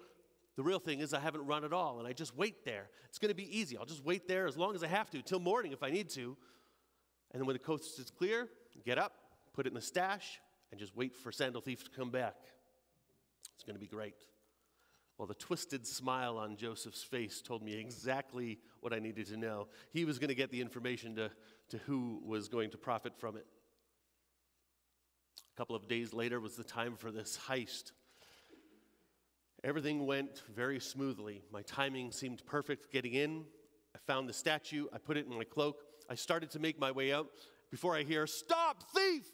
the 0.55 0.63
real 0.63 0.79
thing 0.79 0.99
is 0.99 1.13
I 1.13 1.19
haven't 1.19 1.45
run 1.45 1.63
at 1.63 1.71
all, 1.71 1.99
and 1.99 2.07
I 2.07 2.13
just 2.13 2.35
wait 2.35 2.65
there. 2.65 2.89
It's 3.07 3.17
going 3.17 3.29
to 3.29 3.35
be 3.35 3.57
easy. 3.57 3.77
I'll 3.77 3.85
just 3.85 4.03
wait 4.03 4.27
there 4.27 4.45
as 4.45 4.57
long 4.57 4.75
as 4.75 4.83
I 4.83 4.87
have 4.87 5.09
to, 5.11 5.21
till 5.21 5.39
morning 5.39 5.71
if 5.71 5.81
I 5.81 5.89
need 5.89 6.09
to. 6.09 6.35
And 7.31 7.39
then 7.39 7.45
when 7.45 7.53
the 7.53 7.59
coast 7.59 7.97
is 7.99 8.11
clear, 8.11 8.49
get 8.85 8.97
up, 8.97 9.13
put 9.53 9.65
it 9.65 9.69
in 9.69 9.75
the 9.75 9.81
stash, 9.81 10.39
and 10.71 10.79
just 10.79 10.95
wait 10.95 11.15
for 11.15 11.31
Sandal 11.31 11.61
Thief 11.61 11.83
to 11.85 11.89
come 11.89 12.11
back. 12.11 12.35
It's 13.55 13.63
going 13.63 13.75
to 13.75 13.79
be 13.79 13.87
great. 13.87 14.15
Well, 15.19 15.27
the 15.27 15.33
twisted 15.33 15.85
smile 15.85 16.37
on 16.37 16.55
Joseph's 16.55 17.03
face 17.03 17.41
told 17.41 17.61
me 17.61 17.75
exactly 17.75 18.57
what 18.79 18.93
I 18.93 18.99
needed 18.99 19.27
to 19.27 19.37
know. 19.37 19.67
He 19.91 20.05
was 20.05 20.17
going 20.17 20.29
to 20.29 20.35
get 20.35 20.49
the 20.49 20.61
information 20.61 21.13
to, 21.17 21.29
to 21.71 21.77
who 21.79 22.21
was 22.23 22.47
going 22.47 22.71
to 22.71 22.77
profit 22.77 23.11
from 23.17 23.35
it. 23.35 23.45
A 25.53 25.57
couple 25.57 25.75
of 25.75 25.89
days 25.89 26.13
later 26.13 26.39
was 26.39 26.55
the 26.55 26.63
time 26.63 26.95
for 26.95 27.11
this 27.11 27.37
heist. 27.49 27.91
Everything 29.61 30.05
went 30.05 30.41
very 30.55 30.79
smoothly. 30.79 31.43
My 31.51 31.63
timing 31.63 32.13
seemed 32.13 32.45
perfect 32.45 32.89
getting 32.89 33.13
in. 33.13 33.43
I 33.93 33.97
found 34.07 34.29
the 34.29 34.33
statue, 34.33 34.85
I 34.93 34.99
put 34.99 35.17
it 35.17 35.25
in 35.25 35.37
my 35.37 35.43
cloak. 35.43 35.83
I 36.09 36.15
started 36.15 36.49
to 36.51 36.59
make 36.59 36.79
my 36.79 36.91
way 36.91 37.11
out 37.11 37.27
before 37.69 37.93
I 37.93 38.03
hear, 38.03 38.25
Stop, 38.25 38.83
thief! 38.95 39.23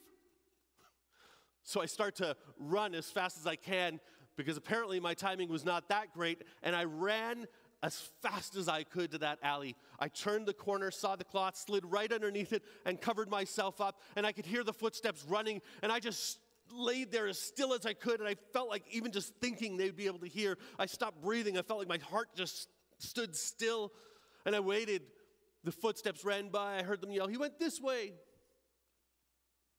So 1.68 1.82
I 1.82 1.88
start 1.88 2.16
to 2.18 2.38
run 2.60 2.94
as 2.94 3.10
fast 3.10 3.40
as 3.40 3.48
I 3.48 3.56
can 3.56 4.00
because 4.36 4.58
apparently 4.58 5.00
my 5.00 5.14
timing 5.14 5.50
was 5.50 5.66
not 5.66 5.90
that 5.90 6.14
great, 6.14 6.44
and 6.64 6.76
I 6.76 6.86
ran 6.86 7.48
as 7.84 8.10
fast 8.22 8.56
as 8.56 8.68
I 8.68 8.84
could 8.84 9.12
to 9.12 9.18
that 9.20 9.40
alley. 9.44 9.76
I 10.00 10.08
turned 10.08 10.48
the 10.48 10.54
corner, 10.54 10.92
saw 10.92 11.16
the 11.16 11.24
cloth, 11.24 11.56
slid 11.56 11.86
right 11.86 12.12
underneath 12.12 12.52
it, 12.54 12.64
and 12.86 13.00
covered 13.00 13.30
myself 13.30 13.80
up, 13.80 14.02
and 14.16 14.26
I 14.26 14.32
could 14.32 14.46
hear 14.46 14.64
the 14.64 14.74
footsteps 14.74 15.24
running, 15.28 15.62
and 15.84 15.92
I 15.92 16.00
just 16.00 16.40
laid 16.74 17.12
there 17.12 17.28
as 17.28 17.40
still 17.40 17.74
as 17.74 17.86
I 17.86 17.94
could, 17.94 18.20
and 18.20 18.28
I 18.28 18.36
felt 18.54 18.70
like 18.70 18.84
even 18.92 19.12
just 19.12 19.34
thinking 19.36 19.78
they'd 19.78 19.96
be 19.96 20.08
able 20.08 20.20
to 20.20 20.28
hear. 20.28 20.58
I 20.80 20.88
stopped 20.88 21.22
breathing. 21.22 21.58
I 21.58 21.62
felt 21.62 21.80
like 21.80 21.88
my 21.88 22.00
heart 22.10 22.30
just 22.36 22.70
stood 22.98 23.36
still, 23.36 23.92
and 24.46 24.56
I 24.56 24.60
waited. 24.60 25.04
The 25.64 25.72
footsteps 25.72 26.24
ran 26.24 26.50
by. 26.50 26.78
I 26.78 26.84
heard 26.84 27.02
them 27.02 27.12
yell, 27.12 27.28
He 27.28 27.38
went 27.38 27.60
this 27.60 27.82
way. 27.82 28.14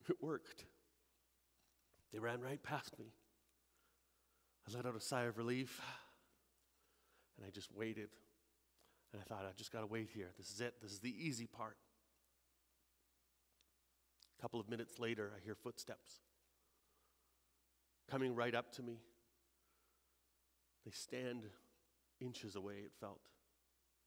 It 0.08 0.16
worked. 0.20 0.64
They 2.12 2.18
ran 2.18 2.40
right 2.40 2.62
past 2.62 2.98
me. 2.98 3.06
I 4.68 4.76
let 4.76 4.86
out 4.86 4.96
a 4.96 5.00
sigh 5.00 5.24
of 5.24 5.38
relief, 5.38 5.80
and 7.36 7.46
I 7.46 7.50
just 7.50 7.72
waited. 7.72 8.08
And 9.12 9.22
I 9.22 9.24
thought, 9.24 9.44
I 9.44 9.52
just 9.56 9.72
got 9.72 9.80
to 9.80 9.86
wait 9.86 10.10
here. 10.12 10.30
This 10.36 10.50
is 10.50 10.60
it. 10.60 10.74
This 10.82 10.92
is 10.92 10.98
the 10.98 11.14
easy 11.16 11.46
part. 11.46 11.76
A 14.38 14.42
couple 14.42 14.60
of 14.60 14.68
minutes 14.68 14.98
later, 14.98 15.32
I 15.34 15.44
hear 15.44 15.54
footsteps 15.54 16.20
coming 18.10 18.34
right 18.34 18.54
up 18.54 18.72
to 18.72 18.82
me. 18.82 18.98
They 20.84 20.92
stand 20.92 21.42
inches 22.20 22.56
away, 22.56 22.74
it 22.84 22.92
felt. 23.00 23.20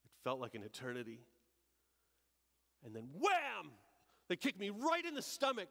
It 0.04 0.10
felt 0.24 0.40
like 0.40 0.54
an 0.54 0.62
eternity. 0.62 1.20
And 2.84 2.94
then 2.94 3.08
wham! 3.12 3.72
They 4.28 4.36
kick 4.36 4.58
me 4.58 4.70
right 4.70 5.04
in 5.04 5.14
the 5.14 5.22
stomach. 5.22 5.68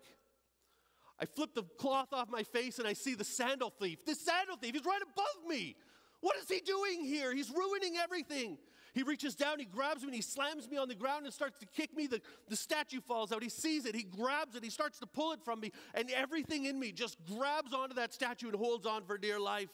I 1.22 1.26
flip 1.26 1.54
the 1.54 1.64
cloth 1.78 2.14
off 2.14 2.30
my 2.30 2.44
face 2.44 2.80
and 2.80 2.88
I 2.88 2.94
see 2.94 3.16
the 3.16 3.24
sandal 3.24 3.74
thief. 3.80 4.06
The 4.06 4.16
sandal 4.16 4.56
thief, 4.58 4.74
he's 4.74 4.86
right 4.86 5.02
above 5.02 5.48
me. 5.48 5.76
What 6.22 6.38
is 6.38 6.48
he 6.48 6.62
doing 6.62 7.04
here? 7.04 7.34
He's 7.34 7.50
ruining 7.50 7.98
everything. 7.98 8.58
He 8.94 9.04
reaches 9.04 9.36
down, 9.36 9.60
he 9.60 9.66
grabs 9.66 10.02
me, 10.02 10.08
and 10.08 10.16
he 10.16 10.22
slams 10.22 10.70
me 10.70 10.78
on 10.78 10.88
the 10.88 10.96
ground 10.96 11.26
and 11.26 11.34
starts 11.34 11.58
to 11.60 11.66
kick 11.68 11.96
me. 11.96 12.08
The, 12.08 12.22
the 12.48 12.56
statue 12.56 13.02
falls 13.02 13.32
out. 13.32 13.44
He 13.44 13.50
sees 13.50 13.86
it, 13.86 13.96
he 13.96 14.04
grabs 14.04 14.56
it, 14.56 14.64
he 14.64 14.70
starts 14.70 15.00
to 15.00 15.06
pull 15.06 15.32
it 15.32 15.40
from 15.46 15.60
me, 15.60 15.72
and 15.94 16.10
everything 16.12 16.66
in 16.66 16.80
me 16.80 16.92
just 16.92 17.18
grabs 17.38 17.74
onto 17.74 17.96
that 17.96 18.14
statue 18.14 18.48
and 18.48 18.56
holds 18.56 18.86
on 18.86 19.04
for 19.06 19.18
dear 19.18 19.40
life. 19.40 19.70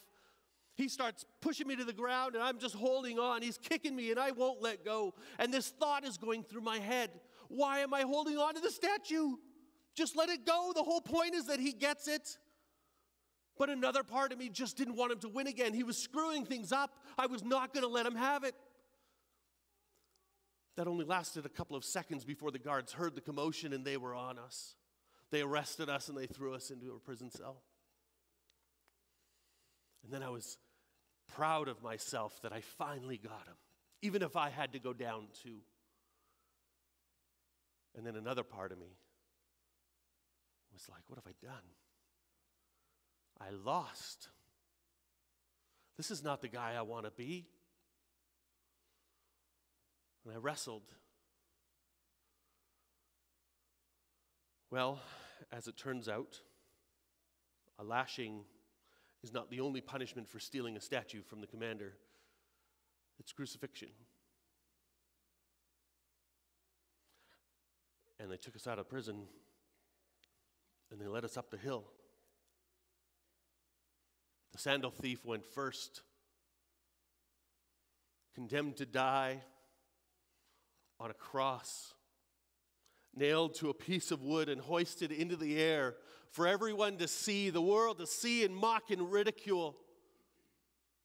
He 0.76 0.88
starts 0.88 1.24
pushing 1.40 1.66
me 1.66 1.76
to 1.76 1.84
the 1.84 1.94
ground, 1.94 2.34
and 2.34 2.44
I'm 2.44 2.58
just 2.58 2.74
holding 2.74 3.18
on. 3.18 3.40
He's 3.40 3.56
kicking 3.56 3.96
me, 3.96 4.10
and 4.10 4.20
I 4.20 4.32
won't 4.32 4.60
let 4.60 4.84
go. 4.84 5.14
And 5.38 5.52
this 5.52 5.70
thought 5.70 6.04
is 6.04 6.18
going 6.18 6.44
through 6.44 6.60
my 6.60 6.78
head 6.78 7.10
Why 7.48 7.78
am 7.78 7.94
I 7.94 8.02
holding 8.02 8.36
on 8.36 8.54
to 8.54 8.60
the 8.60 8.70
statue? 8.70 9.36
Just 9.96 10.14
let 10.14 10.28
it 10.28 10.44
go. 10.44 10.72
The 10.74 10.82
whole 10.82 11.00
point 11.00 11.34
is 11.34 11.46
that 11.46 11.58
he 11.58 11.72
gets 11.72 12.06
it. 12.06 12.36
But 13.58 13.70
another 13.70 14.02
part 14.02 14.32
of 14.32 14.38
me 14.38 14.50
just 14.50 14.76
didn't 14.76 14.96
want 14.96 15.12
him 15.12 15.18
to 15.20 15.28
win 15.28 15.46
again. 15.46 15.72
He 15.72 15.82
was 15.82 15.96
screwing 15.96 16.44
things 16.44 16.70
up. 16.70 16.90
I 17.16 17.26
was 17.26 17.42
not 17.42 17.72
going 17.72 17.84
to 17.84 17.88
let 17.88 18.04
him 18.04 18.14
have 18.14 18.44
it. 18.44 18.54
That 20.76 20.86
only 20.86 21.06
lasted 21.06 21.46
a 21.46 21.48
couple 21.48 21.74
of 21.74 21.84
seconds 21.84 22.26
before 22.26 22.50
the 22.50 22.58
guards 22.58 22.92
heard 22.92 23.14
the 23.14 23.22
commotion 23.22 23.72
and 23.72 23.82
they 23.82 23.96
were 23.96 24.14
on 24.14 24.38
us. 24.38 24.74
They 25.30 25.40
arrested 25.40 25.88
us 25.88 26.10
and 26.10 26.18
they 26.18 26.26
threw 26.26 26.54
us 26.54 26.70
into 26.70 26.92
a 26.94 26.98
prison 26.98 27.30
cell. 27.30 27.62
And 30.04 30.12
then 30.12 30.22
I 30.22 30.28
was 30.28 30.58
proud 31.34 31.68
of 31.68 31.82
myself 31.82 32.38
that 32.42 32.52
I 32.52 32.60
finally 32.60 33.16
got 33.16 33.46
him, 33.46 33.56
even 34.02 34.20
if 34.20 34.36
I 34.36 34.50
had 34.50 34.74
to 34.74 34.78
go 34.78 34.92
down 34.92 35.28
too. 35.42 35.60
And 37.96 38.06
then 38.06 38.14
another 38.14 38.42
part 38.42 38.70
of 38.70 38.78
me 38.78 38.98
was 40.76 40.88
like, 40.90 41.02
what 41.06 41.16
have 41.16 41.26
I 41.26 41.46
done? 41.46 41.64
I 43.40 43.50
lost. 43.64 44.28
This 45.96 46.10
is 46.10 46.22
not 46.22 46.42
the 46.42 46.48
guy 46.48 46.74
I 46.76 46.82
want 46.82 47.06
to 47.06 47.10
be. 47.10 47.46
And 50.24 50.34
I 50.34 50.38
wrestled. 50.38 50.82
Well, 54.70 55.00
as 55.50 55.66
it 55.66 55.78
turns 55.78 56.08
out, 56.08 56.40
a 57.78 57.84
lashing 57.84 58.40
is 59.22 59.32
not 59.32 59.50
the 59.50 59.60
only 59.60 59.80
punishment 59.80 60.28
for 60.28 60.38
stealing 60.38 60.76
a 60.76 60.80
statue 60.80 61.22
from 61.22 61.40
the 61.40 61.46
commander, 61.46 61.94
it's 63.18 63.32
crucifixion. 63.32 63.88
And 68.18 68.30
they 68.30 68.36
took 68.36 68.56
us 68.56 68.66
out 68.66 68.78
of 68.78 68.88
prison 68.88 69.22
and 70.90 71.00
they 71.00 71.06
led 71.06 71.24
us 71.24 71.36
up 71.36 71.50
the 71.50 71.56
hill. 71.56 71.84
The 74.52 74.58
sandal 74.58 74.90
thief 74.90 75.24
went 75.24 75.44
first, 75.44 76.02
condemned 78.34 78.76
to 78.78 78.86
die 78.86 79.42
on 80.98 81.10
a 81.10 81.14
cross, 81.14 81.92
nailed 83.14 83.54
to 83.56 83.70
a 83.70 83.74
piece 83.74 84.10
of 84.10 84.22
wood 84.22 84.48
and 84.48 84.60
hoisted 84.60 85.12
into 85.12 85.36
the 85.36 85.60
air 85.60 85.96
for 86.30 86.46
everyone 86.46 86.96
to 86.98 87.08
see, 87.08 87.50
the 87.50 87.62
world 87.62 87.98
to 87.98 88.06
see 88.06 88.44
and 88.44 88.54
mock 88.54 88.90
and 88.90 89.10
ridicule. 89.10 89.76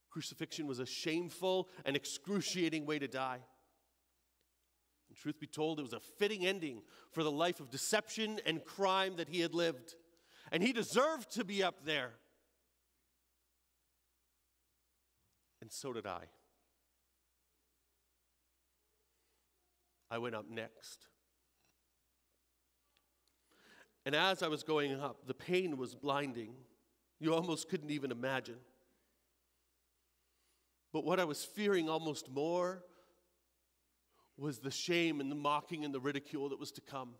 Crucifixion 0.09 0.67
was 0.67 0.79
a 0.79 0.85
shameful 0.85 1.69
and 1.85 1.95
excruciating 1.95 2.85
way 2.85 2.99
to 2.99 3.07
die. 3.07 3.39
And 5.11 5.17
truth 5.17 5.41
be 5.41 5.47
told, 5.47 5.77
it 5.77 5.81
was 5.81 5.91
a 5.91 5.99
fitting 5.99 6.45
ending 6.45 6.83
for 7.11 7.21
the 7.21 7.31
life 7.31 7.59
of 7.59 7.69
deception 7.69 8.39
and 8.45 8.63
crime 8.63 9.17
that 9.17 9.27
he 9.27 9.41
had 9.41 9.53
lived. 9.53 9.95
And 10.53 10.63
he 10.63 10.71
deserved 10.71 11.33
to 11.33 11.43
be 11.43 11.61
up 11.61 11.83
there. 11.83 12.11
And 15.59 15.69
so 15.69 15.91
did 15.91 16.07
I. 16.07 16.23
I 20.09 20.17
went 20.17 20.33
up 20.33 20.45
next. 20.49 21.07
And 24.05 24.15
as 24.15 24.41
I 24.41 24.47
was 24.47 24.63
going 24.63 24.97
up, 24.97 25.27
the 25.27 25.33
pain 25.33 25.75
was 25.75 25.93
blinding. 25.93 26.53
You 27.19 27.33
almost 27.33 27.67
couldn't 27.67 27.91
even 27.91 28.11
imagine. 28.11 28.59
But 30.93 31.03
what 31.03 31.19
I 31.19 31.25
was 31.25 31.43
fearing 31.43 31.89
almost 31.89 32.31
more 32.31 32.85
was 34.37 34.59
the 34.59 34.71
shame 34.71 35.19
and 35.19 35.31
the 35.31 35.35
mocking 35.35 35.85
and 35.85 35.93
the 35.93 35.99
ridicule 35.99 36.49
that 36.49 36.59
was 36.59 36.71
to 36.71 36.81
come. 36.81 37.15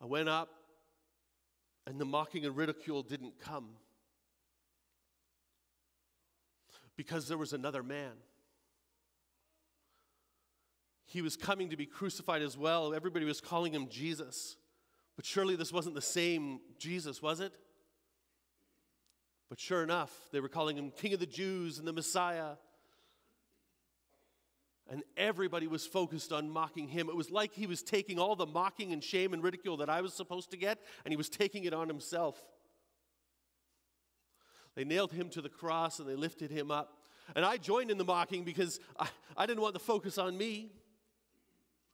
I 0.00 0.06
went 0.06 0.28
up, 0.28 0.50
and 1.86 2.00
the 2.00 2.04
mocking 2.04 2.44
and 2.44 2.56
ridicule 2.56 3.02
didn't 3.02 3.38
come 3.40 3.68
because 6.96 7.28
there 7.28 7.38
was 7.38 7.52
another 7.52 7.82
man. 7.82 8.12
He 11.04 11.22
was 11.22 11.36
coming 11.36 11.70
to 11.70 11.76
be 11.76 11.86
crucified 11.86 12.42
as 12.42 12.58
well. 12.58 12.92
Everybody 12.92 13.24
was 13.24 13.40
calling 13.40 13.72
him 13.72 13.88
Jesus. 13.88 14.56
But 15.14 15.24
surely 15.24 15.56
this 15.56 15.72
wasn't 15.72 15.94
the 15.94 16.02
same 16.02 16.60
Jesus, 16.78 17.22
was 17.22 17.40
it? 17.40 17.52
But 19.48 19.60
sure 19.60 19.82
enough, 19.82 20.12
they 20.32 20.40
were 20.40 20.48
calling 20.48 20.76
him 20.76 20.90
King 20.90 21.14
of 21.14 21.20
the 21.20 21.26
Jews 21.26 21.78
and 21.78 21.86
the 21.86 21.92
Messiah. 21.92 22.56
And 24.88 25.02
everybody 25.16 25.66
was 25.66 25.86
focused 25.86 26.32
on 26.32 26.48
mocking 26.48 26.86
him. 26.86 27.08
It 27.08 27.16
was 27.16 27.30
like 27.30 27.52
he 27.52 27.66
was 27.66 27.82
taking 27.82 28.18
all 28.18 28.36
the 28.36 28.46
mocking 28.46 28.92
and 28.92 29.02
shame 29.02 29.34
and 29.34 29.42
ridicule 29.42 29.78
that 29.78 29.90
I 29.90 30.00
was 30.00 30.14
supposed 30.14 30.50
to 30.52 30.56
get, 30.56 30.78
and 31.04 31.12
he 31.12 31.16
was 31.16 31.28
taking 31.28 31.64
it 31.64 31.74
on 31.74 31.88
himself. 31.88 32.40
They 34.76 34.84
nailed 34.84 35.12
him 35.12 35.30
to 35.30 35.42
the 35.42 35.48
cross 35.48 35.98
and 35.98 36.08
they 36.08 36.14
lifted 36.14 36.50
him 36.50 36.70
up. 36.70 36.98
And 37.34 37.44
I 37.44 37.56
joined 37.56 37.90
in 37.90 37.98
the 37.98 38.04
mocking 38.04 38.44
because 38.44 38.78
I, 38.98 39.08
I 39.36 39.46
didn't 39.46 39.62
want 39.62 39.74
the 39.74 39.80
focus 39.80 40.18
on 40.18 40.36
me. 40.36 40.70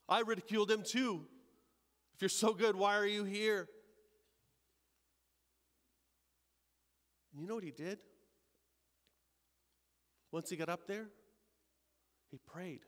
I 0.08 0.20
ridiculed 0.20 0.70
him 0.70 0.82
too. 0.82 1.24
If 2.14 2.20
you're 2.20 2.28
so 2.28 2.52
good, 2.52 2.76
why 2.76 2.96
are 2.96 3.06
you 3.06 3.24
here? 3.24 3.68
And 7.32 7.40
you 7.40 7.48
know 7.48 7.54
what 7.54 7.64
he 7.64 7.70
did? 7.70 7.98
Once 10.30 10.50
he 10.50 10.56
got 10.56 10.68
up 10.68 10.86
there, 10.86 11.06
he 12.32 12.38
prayed. 12.38 12.80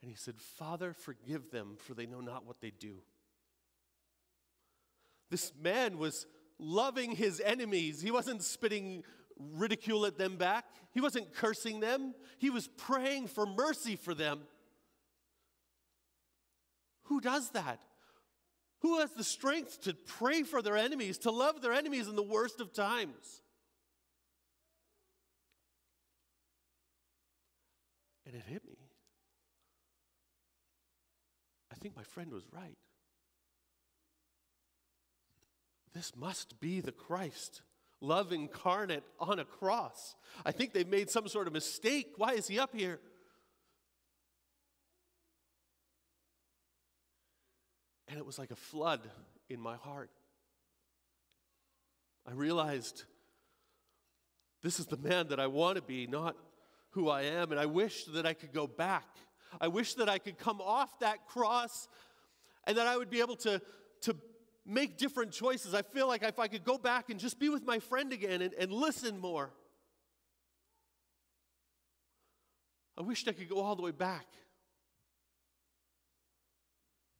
And 0.00 0.10
he 0.10 0.16
said, 0.16 0.40
Father, 0.40 0.94
forgive 0.94 1.50
them, 1.50 1.76
for 1.76 1.92
they 1.92 2.06
know 2.06 2.20
not 2.20 2.46
what 2.46 2.60
they 2.60 2.70
do. 2.70 3.02
This 5.28 5.52
man 5.60 5.98
was 5.98 6.26
loving 6.58 7.10
his 7.10 7.42
enemies. 7.44 8.00
He 8.00 8.12
wasn't 8.12 8.42
spitting 8.42 9.02
ridicule 9.38 10.06
at 10.06 10.18
them 10.18 10.36
back, 10.36 10.64
he 10.92 11.00
wasn't 11.00 11.34
cursing 11.34 11.80
them. 11.80 12.14
He 12.38 12.50
was 12.50 12.68
praying 12.76 13.28
for 13.28 13.46
mercy 13.46 13.96
for 13.96 14.14
them. 14.14 14.40
Who 17.04 17.20
does 17.20 17.50
that? 17.50 17.80
Who 18.80 18.98
has 19.00 19.10
the 19.12 19.24
strength 19.24 19.82
to 19.82 19.94
pray 19.94 20.44
for 20.44 20.62
their 20.62 20.76
enemies, 20.76 21.18
to 21.18 21.32
love 21.32 21.60
their 21.60 21.72
enemies 21.72 22.06
in 22.06 22.14
the 22.14 22.22
worst 22.22 22.60
of 22.60 22.72
times? 22.72 23.42
And 28.28 28.36
it 28.36 28.42
hit 28.46 28.62
me. 28.68 28.76
I 31.72 31.76
think 31.76 31.96
my 31.96 32.02
friend 32.02 32.30
was 32.30 32.44
right. 32.52 32.76
This 35.94 36.12
must 36.14 36.60
be 36.60 36.82
the 36.82 36.92
Christ, 36.92 37.62
love 38.02 38.30
incarnate 38.30 39.04
on 39.18 39.38
a 39.38 39.46
cross. 39.46 40.14
I 40.44 40.52
think 40.52 40.74
they've 40.74 40.86
made 40.86 41.08
some 41.08 41.26
sort 41.26 41.46
of 41.46 41.54
mistake. 41.54 42.08
Why 42.18 42.34
is 42.34 42.46
he 42.46 42.58
up 42.58 42.74
here? 42.74 43.00
And 48.08 48.18
it 48.18 48.26
was 48.26 48.38
like 48.38 48.50
a 48.50 48.56
flood 48.56 49.00
in 49.48 49.58
my 49.58 49.76
heart. 49.76 50.10
I 52.26 52.32
realized 52.32 53.04
this 54.62 54.78
is 54.78 54.84
the 54.84 54.98
man 54.98 55.28
that 55.28 55.40
I 55.40 55.46
want 55.46 55.76
to 55.76 55.82
be, 55.82 56.06
not 56.06 56.36
who 56.90 57.08
I 57.08 57.22
am. 57.22 57.50
And 57.50 57.60
I 57.60 57.66
wish 57.66 58.04
that 58.04 58.26
I 58.26 58.34
could 58.34 58.52
go 58.52 58.66
back. 58.66 59.06
I 59.60 59.68
wish 59.68 59.94
that 59.94 60.08
I 60.08 60.18
could 60.18 60.38
come 60.38 60.60
off 60.60 60.98
that 61.00 61.26
cross 61.26 61.88
and 62.66 62.76
that 62.76 62.86
I 62.86 62.96
would 62.96 63.10
be 63.10 63.20
able 63.20 63.36
to, 63.36 63.60
to 64.02 64.16
make 64.66 64.98
different 64.98 65.32
choices. 65.32 65.74
I 65.74 65.82
feel 65.82 66.06
like 66.06 66.22
if 66.22 66.38
I 66.38 66.48
could 66.48 66.64
go 66.64 66.78
back 66.78 67.10
and 67.10 67.18
just 67.18 67.38
be 67.38 67.48
with 67.48 67.64
my 67.64 67.78
friend 67.78 68.12
again 68.12 68.42
and, 68.42 68.52
and 68.54 68.72
listen 68.72 69.18
more. 69.18 69.52
I 72.96 73.02
wished 73.02 73.28
I 73.28 73.32
could 73.32 73.48
go 73.48 73.60
all 73.60 73.76
the 73.76 73.82
way 73.82 73.92
back. 73.92 74.26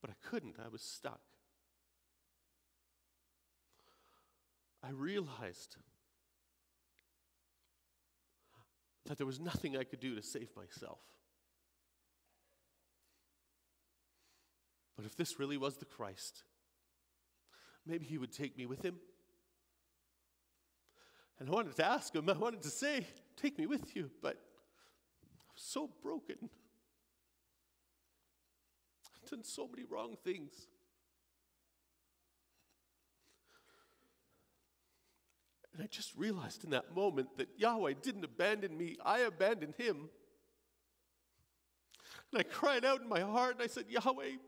But 0.01 0.11
I 0.11 0.29
couldn't, 0.29 0.57
I 0.65 0.69
was 0.69 0.83
stuck. 0.83 1.21
I 4.83 4.91
realized 4.91 5.77
that 9.09 9.17
there 9.17 9.27
was 9.27 9.41
nothing 9.41 9.77
I 9.77 9.85
could 9.85 10.01
do 10.01 10.15
to 10.15 10.23
save 10.23 10.55
myself. 10.55 11.01
But 14.97 15.07
if 15.07 15.17
this 15.17 15.39
really 15.39 15.57
was 15.57 15.77
the 15.77 15.87
Christ, 15.87 16.43
maybe 17.87 18.05
he 18.05 18.19
would 18.19 18.33
take 18.33 18.57
me 18.57 18.67
with 18.67 18.83
him. 18.85 18.97
And 21.39 21.49
I 21.49 21.53
wanted 21.53 21.77
to 21.77 21.87
ask 21.87 22.15
him, 22.15 22.29
I 22.29 22.33
wanted 22.33 22.63
to 22.63 22.71
say, 22.71 23.07
Take 23.37 23.59
me 23.59 23.67
with 23.67 23.95
you, 23.95 24.11
but 24.21 24.35
I 24.35 25.53
was 25.55 25.63
so 25.63 25.89
broken. 26.03 26.37
I've 29.15 29.31
done 29.31 29.45
so 29.45 29.69
many 29.69 29.85
wrong 29.89 30.17
things. 30.25 30.67
And 35.79 35.85
I 35.85 35.89
just 35.95 36.13
realized 36.17 36.65
in 36.65 36.71
that 36.71 36.97
moment 36.97 37.29
that 37.37 37.51
Yahweh 37.57 37.93
didn't 38.03 38.25
abandon 38.25 38.77
me, 38.77 38.97
I 39.05 39.21
abandoned 39.21 39.75
him. 39.77 40.09
And 42.33 42.41
I 42.41 42.43
cried 42.43 42.85
out 42.85 43.01
in 43.01 43.09
my 43.09 43.21
heart 43.21 43.55
and 43.55 43.63
I 43.63 43.69
said, 43.69 43.85
Yahweh, 43.89 44.39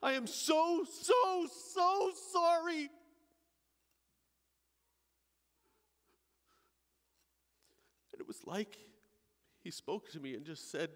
I 0.00 0.12
am 0.12 0.28
so, 0.28 0.84
so, 0.88 1.48
so 1.74 2.12
sorry. 2.30 2.90
And 8.12 8.20
it 8.20 8.28
was 8.28 8.38
like 8.46 8.78
he 9.64 9.72
spoke 9.72 10.12
to 10.12 10.20
me 10.20 10.34
and 10.36 10.46
just 10.46 10.70
said, 10.70 10.90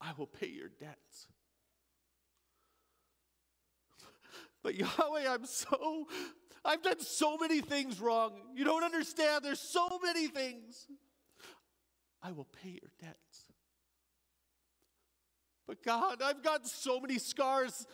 I 0.00 0.12
will 0.16 0.26
pay 0.26 0.48
your 0.48 0.70
debts. 0.80 1.26
But 4.62 4.76
Yahweh, 4.76 5.28
I'm 5.28 5.44
so, 5.44 6.08
I've 6.66 6.82
done 6.82 7.00
so 7.00 7.38
many 7.38 7.60
things 7.60 8.00
wrong. 8.00 8.32
You 8.54 8.64
don't 8.64 8.82
understand. 8.82 9.44
There's 9.44 9.60
so 9.60 10.00
many 10.02 10.26
things. 10.26 10.86
I 12.22 12.32
will 12.32 12.48
pay 12.62 12.70
your 12.70 12.90
debts. 13.00 13.52
But 15.66 15.82
God, 15.82 16.22
I've 16.22 16.42
got 16.42 16.66
so 16.66 17.00
many 17.00 17.18
scars. 17.18 17.86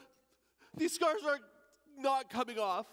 These 0.76 0.94
scars 0.94 1.22
are 1.26 1.38
not 1.98 2.30
coming 2.30 2.58
off. 2.58 2.86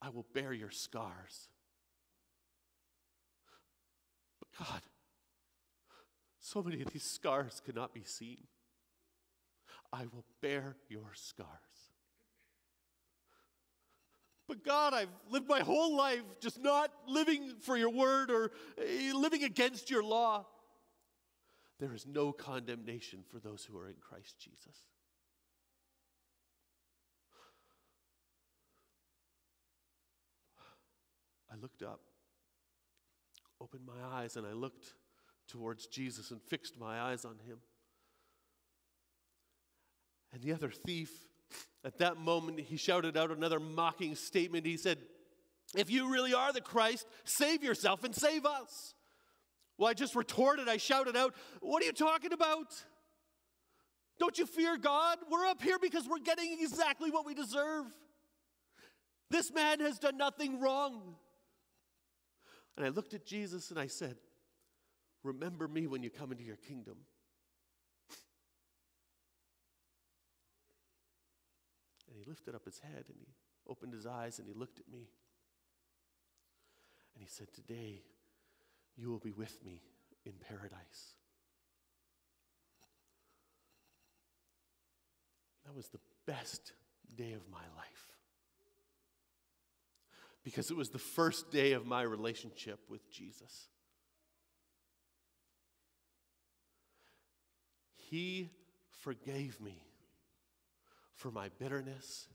I 0.00 0.10
will 0.10 0.26
bear 0.32 0.52
your 0.52 0.70
scars. 0.70 1.48
But 4.38 4.66
God, 4.66 4.82
so 6.38 6.62
many 6.62 6.82
of 6.82 6.92
these 6.92 7.04
scars 7.04 7.60
cannot 7.64 7.94
be 7.94 8.04
seen. 8.04 8.38
I 9.92 10.02
will 10.12 10.24
bear 10.40 10.76
your 10.88 11.12
scars. 11.14 11.48
But 14.46 14.62
God, 14.64 14.92
I've 14.92 15.08
lived 15.30 15.48
my 15.48 15.60
whole 15.60 15.96
life 15.96 16.20
just 16.40 16.62
not 16.62 16.90
living 17.08 17.54
for 17.60 17.76
your 17.76 17.90
word 17.90 18.30
or 18.30 18.52
uh, 18.78 19.16
living 19.16 19.42
against 19.42 19.90
your 19.90 20.02
law. 20.02 20.46
There 21.80 21.94
is 21.94 22.06
no 22.06 22.32
condemnation 22.32 23.24
for 23.30 23.38
those 23.38 23.64
who 23.64 23.78
are 23.78 23.88
in 23.88 23.96
Christ 24.00 24.38
Jesus. 24.38 24.82
I 31.50 31.56
looked 31.56 31.82
up, 31.82 32.00
opened 33.60 33.86
my 33.86 34.18
eyes, 34.18 34.36
and 34.36 34.46
I 34.46 34.52
looked 34.52 34.94
towards 35.46 35.86
Jesus 35.86 36.30
and 36.30 36.42
fixed 36.42 36.78
my 36.78 37.00
eyes 37.00 37.24
on 37.24 37.38
him. 37.46 37.58
And 40.32 40.42
the 40.42 40.52
other 40.52 40.70
thief, 40.70 41.10
at 41.84 41.98
that 41.98 42.16
moment, 42.16 42.60
he 42.60 42.76
shouted 42.76 43.16
out 43.16 43.30
another 43.30 43.60
mocking 43.60 44.14
statement. 44.14 44.64
He 44.64 44.76
said, 44.76 44.98
If 45.76 45.90
you 45.90 46.10
really 46.10 46.32
are 46.32 46.52
the 46.52 46.60
Christ, 46.60 47.06
save 47.24 47.62
yourself 47.62 48.04
and 48.04 48.14
save 48.14 48.46
us. 48.46 48.94
Well, 49.76 49.90
I 49.90 49.94
just 49.94 50.14
retorted, 50.14 50.68
I 50.68 50.78
shouted 50.78 51.16
out, 51.16 51.34
What 51.60 51.82
are 51.82 51.86
you 51.86 51.92
talking 51.92 52.32
about? 52.32 52.72
Don't 54.18 54.38
you 54.38 54.46
fear 54.46 54.78
God? 54.78 55.18
We're 55.30 55.44
up 55.46 55.60
here 55.60 55.78
because 55.80 56.08
we're 56.08 56.20
getting 56.20 56.56
exactly 56.60 57.10
what 57.10 57.26
we 57.26 57.34
deserve. 57.34 57.86
This 59.30 59.52
man 59.52 59.80
has 59.80 59.98
done 59.98 60.16
nothing 60.16 60.60
wrong. 60.60 61.16
And 62.76 62.86
I 62.86 62.90
looked 62.90 63.14
at 63.14 63.26
Jesus 63.26 63.70
and 63.70 63.78
I 63.78 63.88
said, 63.88 64.16
Remember 65.22 65.66
me 65.66 65.86
when 65.86 66.02
you 66.02 66.10
come 66.10 66.32
into 66.32 66.44
your 66.44 66.56
kingdom. 66.56 66.96
And 72.08 72.23
he 72.23 72.23
lifted 72.34 72.56
up 72.56 72.64
his 72.64 72.80
head 72.80 73.04
and 73.06 73.16
he 73.20 73.28
opened 73.68 73.92
his 73.92 74.06
eyes 74.06 74.40
and 74.40 74.48
he 74.48 74.54
looked 74.54 74.80
at 74.80 74.90
me. 74.90 75.08
And 77.14 77.22
he 77.22 77.28
said, 77.28 77.46
Today 77.54 78.02
you 78.96 79.08
will 79.08 79.20
be 79.20 79.30
with 79.30 79.64
me 79.64 79.82
in 80.26 80.32
paradise. 80.48 81.14
That 85.64 85.76
was 85.76 85.86
the 85.88 86.00
best 86.26 86.72
day 87.14 87.34
of 87.34 87.48
my 87.52 87.62
life. 87.76 88.08
Because 90.42 90.72
it 90.72 90.76
was 90.76 90.90
the 90.90 90.98
first 90.98 91.52
day 91.52 91.72
of 91.72 91.86
my 91.86 92.02
relationship 92.02 92.80
with 92.88 93.08
Jesus. 93.12 93.68
He 97.94 98.50
forgave 99.02 99.60
me 99.60 99.84
for 101.14 101.30
my 101.30 101.48
bitterness. 101.58 102.28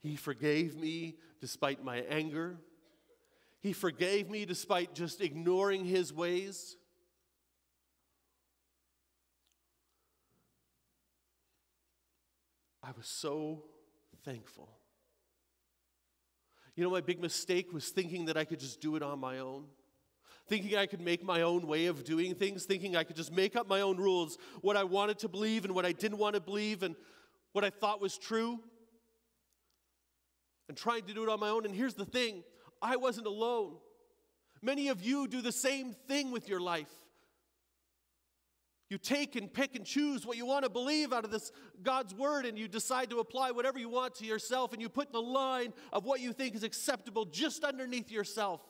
He 0.00 0.16
forgave 0.16 0.76
me 0.76 1.16
despite 1.40 1.84
my 1.84 1.98
anger. 2.08 2.58
He 3.60 3.72
forgave 3.72 4.28
me 4.28 4.44
despite 4.44 4.94
just 4.94 5.20
ignoring 5.20 5.84
His 5.84 6.12
ways. 6.12 6.76
I 12.82 12.90
was 12.96 13.06
so 13.06 13.64
thankful. 14.24 14.68
You 16.76 16.84
know, 16.84 16.90
my 16.90 17.00
big 17.00 17.20
mistake 17.20 17.72
was 17.72 17.88
thinking 17.88 18.26
that 18.26 18.36
I 18.36 18.44
could 18.44 18.60
just 18.60 18.80
do 18.80 18.96
it 18.96 19.02
on 19.02 19.18
my 19.20 19.38
own. 19.38 19.64
Thinking 20.48 20.76
I 20.76 20.84
could 20.84 21.00
make 21.00 21.24
my 21.24 21.40
own 21.40 21.66
way 21.66 21.86
of 21.86 22.04
doing 22.04 22.34
things, 22.34 22.64
thinking 22.64 22.96
I 22.96 23.04
could 23.04 23.16
just 23.16 23.32
make 23.32 23.56
up 23.56 23.66
my 23.66 23.80
own 23.80 23.96
rules, 23.96 24.36
what 24.60 24.76
I 24.76 24.84
wanted 24.84 25.18
to 25.20 25.28
believe 25.28 25.64
and 25.64 25.74
what 25.74 25.86
I 25.86 25.92
didn't 25.92 26.18
want 26.18 26.34
to 26.34 26.40
believe, 26.40 26.82
and 26.82 26.94
what 27.54 27.64
I 27.64 27.70
thought 27.70 28.00
was 28.00 28.18
true, 28.18 28.58
and 30.68 30.76
trying 30.76 31.04
to 31.04 31.14
do 31.14 31.22
it 31.22 31.28
on 31.28 31.38
my 31.38 31.50
own. 31.50 31.64
And 31.64 31.74
here's 31.74 31.94
the 31.94 32.04
thing 32.04 32.42
I 32.82 32.96
wasn't 32.96 33.28
alone. 33.28 33.76
Many 34.60 34.88
of 34.88 35.02
you 35.02 35.28
do 35.28 35.40
the 35.40 35.52
same 35.52 35.94
thing 36.08 36.32
with 36.32 36.48
your 36.48 36.60
life. 36.60 36.90
You 38.90 38.98
take 38.98 39.36
and 39.36 39.52
pick 39.52 39.76
and 39.76 39.84
choose 39.84 40.26
what 40.26 40.36
you 40.36 40.46
want 40.46 40.64
to 40.64 40.70
believe 40.70 41.12
out 41.12 41.24
of 41.24 41.30
this 41.30 41.52
God's 41.82 42.12
word, 42.12 42.44
and 42.44 42.58
you 42.58 42.66
decide 42.66 43.10
to 43.10 43.20
apply 43.20 43.52
whatever 43.52 43.78
you 43.78 43.88
want 43.88 44.16
to 44.16 44.26
yourself, 44.26 44.72
and 44.72 44.82
you 44.82 44.88
put 44.88 45.12
the 45.12 45.22
line 45.22 45.72
of 45.92 46.04
what 46.04 46.20
you 46.20 46.32
think 46.32 46.56
is 46.56 46.64
acceptable 46.64 47.24
just 47.24 47.62
underneath 47.62 48.10
yourself. 48.10 48.60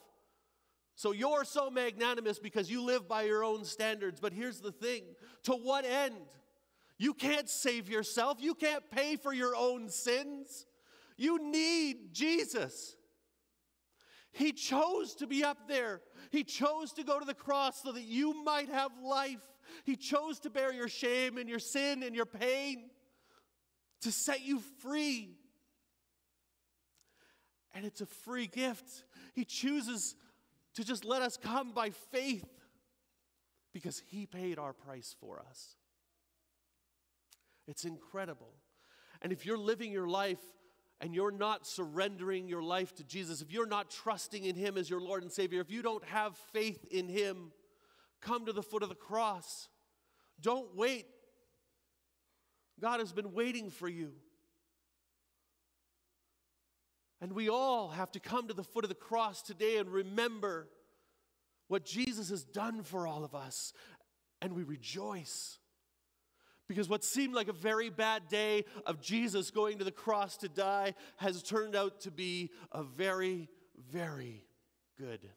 So 0.94 1.12
you're 1.12 1.44
so 1.44 1.70
magnanimous 1.70 2.38
because 2.38 2.70
you 2.70 2.82
live 2.82 3.08
by 3.08 3.22
your 3.22 3.42
own 3.42 3.64
standards. 3.64 4.20
But 4.20 4.32
here's 4.32 4.60
the 4.60 4.72
thing 4.72 5.02
to 5.44 5.52
what 5.52 5.84
end? 5.84 6.14
You 6.98 7.14
can't 7.14 7.48
save 7.48 7.88
yourself, 7.88 8.38
you 8.40 8.54
can't 8.54 8.88
pay 8.90 9.16
for 9.16 9.33
your 9.33 9.57
own 9.57 9.88
sins. 9.88 10.66
You 11.16 11.50
need 11.50 12.12
Jesus. 12.12 12.96
He 14.33 14.52
chose 14.52 15.14
to 15.16 15.28
be 15.28 15.44
up 15.44 15.68
there. 15.68 16.00
He 16.30 16.42
chose 16.42 16.92
to 16.94 17.04
go 17.04 17.20
to 17.20 17.24
the 17.24 17.35
cross 17.35 17.83
so 17.83 17.92
that 17.92 18.02
you 18.02 18.42
might 18.42 18.68
have 18.68 18.90
life. 19.00 19.40
He 19.85 19.96
chose 19.96 20.40
to 20.40 20.50
bear 20.50 20.72
your 20.72 20.88
shame 20.88 21.38
and 21.38 21.48
your 21.48 21.61
sin 21.61 22.02
and 22.02 22.16
your 22.16 22.26
pain 22.26 22.90
to 24.00 24.11
set 24.11 24.42
you 24.44 24.61
free. 24.80 25.37
And 27.74 27.85
it's 27.85 28.00
a 28.00 28.07
free 28.07 28.48
gift. 28.48 29.04
He 29.35 29.44
chooses 29.44 30.16
to 30.74 30.85
just 30.85 31.04
let 31.04 31.22
us 31.22 31.37
come 31.37 31.72
by 31.72 31.90
faith 31.90 32.48
because 33.72 34.02
He 34.07 34.26
paid 34.26 34.59
our 34.59 34.72
price 34.72 35.14
for 35.20 35.40
us. 35.48 35.76
It's 37.66 37.85
incredible. 37.85 38.53
And 39.22 39.33
if 39.33 39.46
you're 39.46 39.59
living 39.59 39.90
your 39.90 40.09
life 40.09 40.40
and 41.00 41.14
you're 41.14 41.31
not 41.31 41.66
surrendering 41.66 42.48
your 42.48 42.62
life 42.62 42.94
to 42.96 43.05
Jesus, 43.05 43.40
if 43.40 43.50
you're 43.50 43.66
not 43.66 43.90
trusting 43.90 44.44
in 44.44 44.55
Him 44.55 44.77
as 44.77 44.88
your 44.88 45.00
Lord 45.00 45.22
and 45.22 45.33
Savior, 45.33 45.61
if 45.61 45.70
you 45.70 45.83
don't 45.83 46.05
have 46.05 46.37
faith 46.53 46.85
in 46.90 47.09
Him, 47.09 47.53
come 48.20 48.46
to 48.46 48.53
the 48.53 48.62
foot 48.62 48.83
of 48.83 48.88
the 48.88 48.94
cross. 48.94 49.68
Don't 50.40 50.74
wait. 50.77 51.07
God 52.81 53.00
has 53.00 53.12
been 53.12 53.33
waiting 53.33 53.70
for 53.70 53.88
you. 53.88 54.12
And 57.20 57.33
we 57.33 57.48
all 57.48 57.88
have 57.88 58.12
to 58.12 58.20
come 58.20 58.48
to 58.48 58.55
the 58.55 58.64
foot 58.64 58.85
of 58.85 58.90
the 58.90 58.94
cross 58.94 59.40
today 59.40 59.79
and 59.79 59.88
remember 59.88 60.68
what 61.68 61.87
Jesus 61.87 62.29
has 62.29 62.44
done 62.44 62.83
for 62.83 63.07
all 63.07 63.24
of 63.24 63.35
us. 63.35 63.72
And 64.42 64.53
we 64.53 64.62
rejoice. 64.62 65.59
Because 66.68 66.88
what 66.88 67.05
seemed 67.05 67.35
like 67.35 67.48
a 67.48 67.53
very 67.53 67.90
bad 67.90 68.29
day 68.29 68.64
of 68.87 69.00
Jesus 69.00 69.50
going 69.50 69.79
to 69.79 69.85
the 69.85 69.92
cross 69.92 70.37
to 70.38 70.48
die 70.48 70.94
has 71.16 71.42
turned 71.42 71.77
out 71.77 72.00
to 72.00 72.11
be 72.11 72.50
a 72.72 72.83
very, 72.83 73.48
very 73.90 74.44
good 74.98 75.29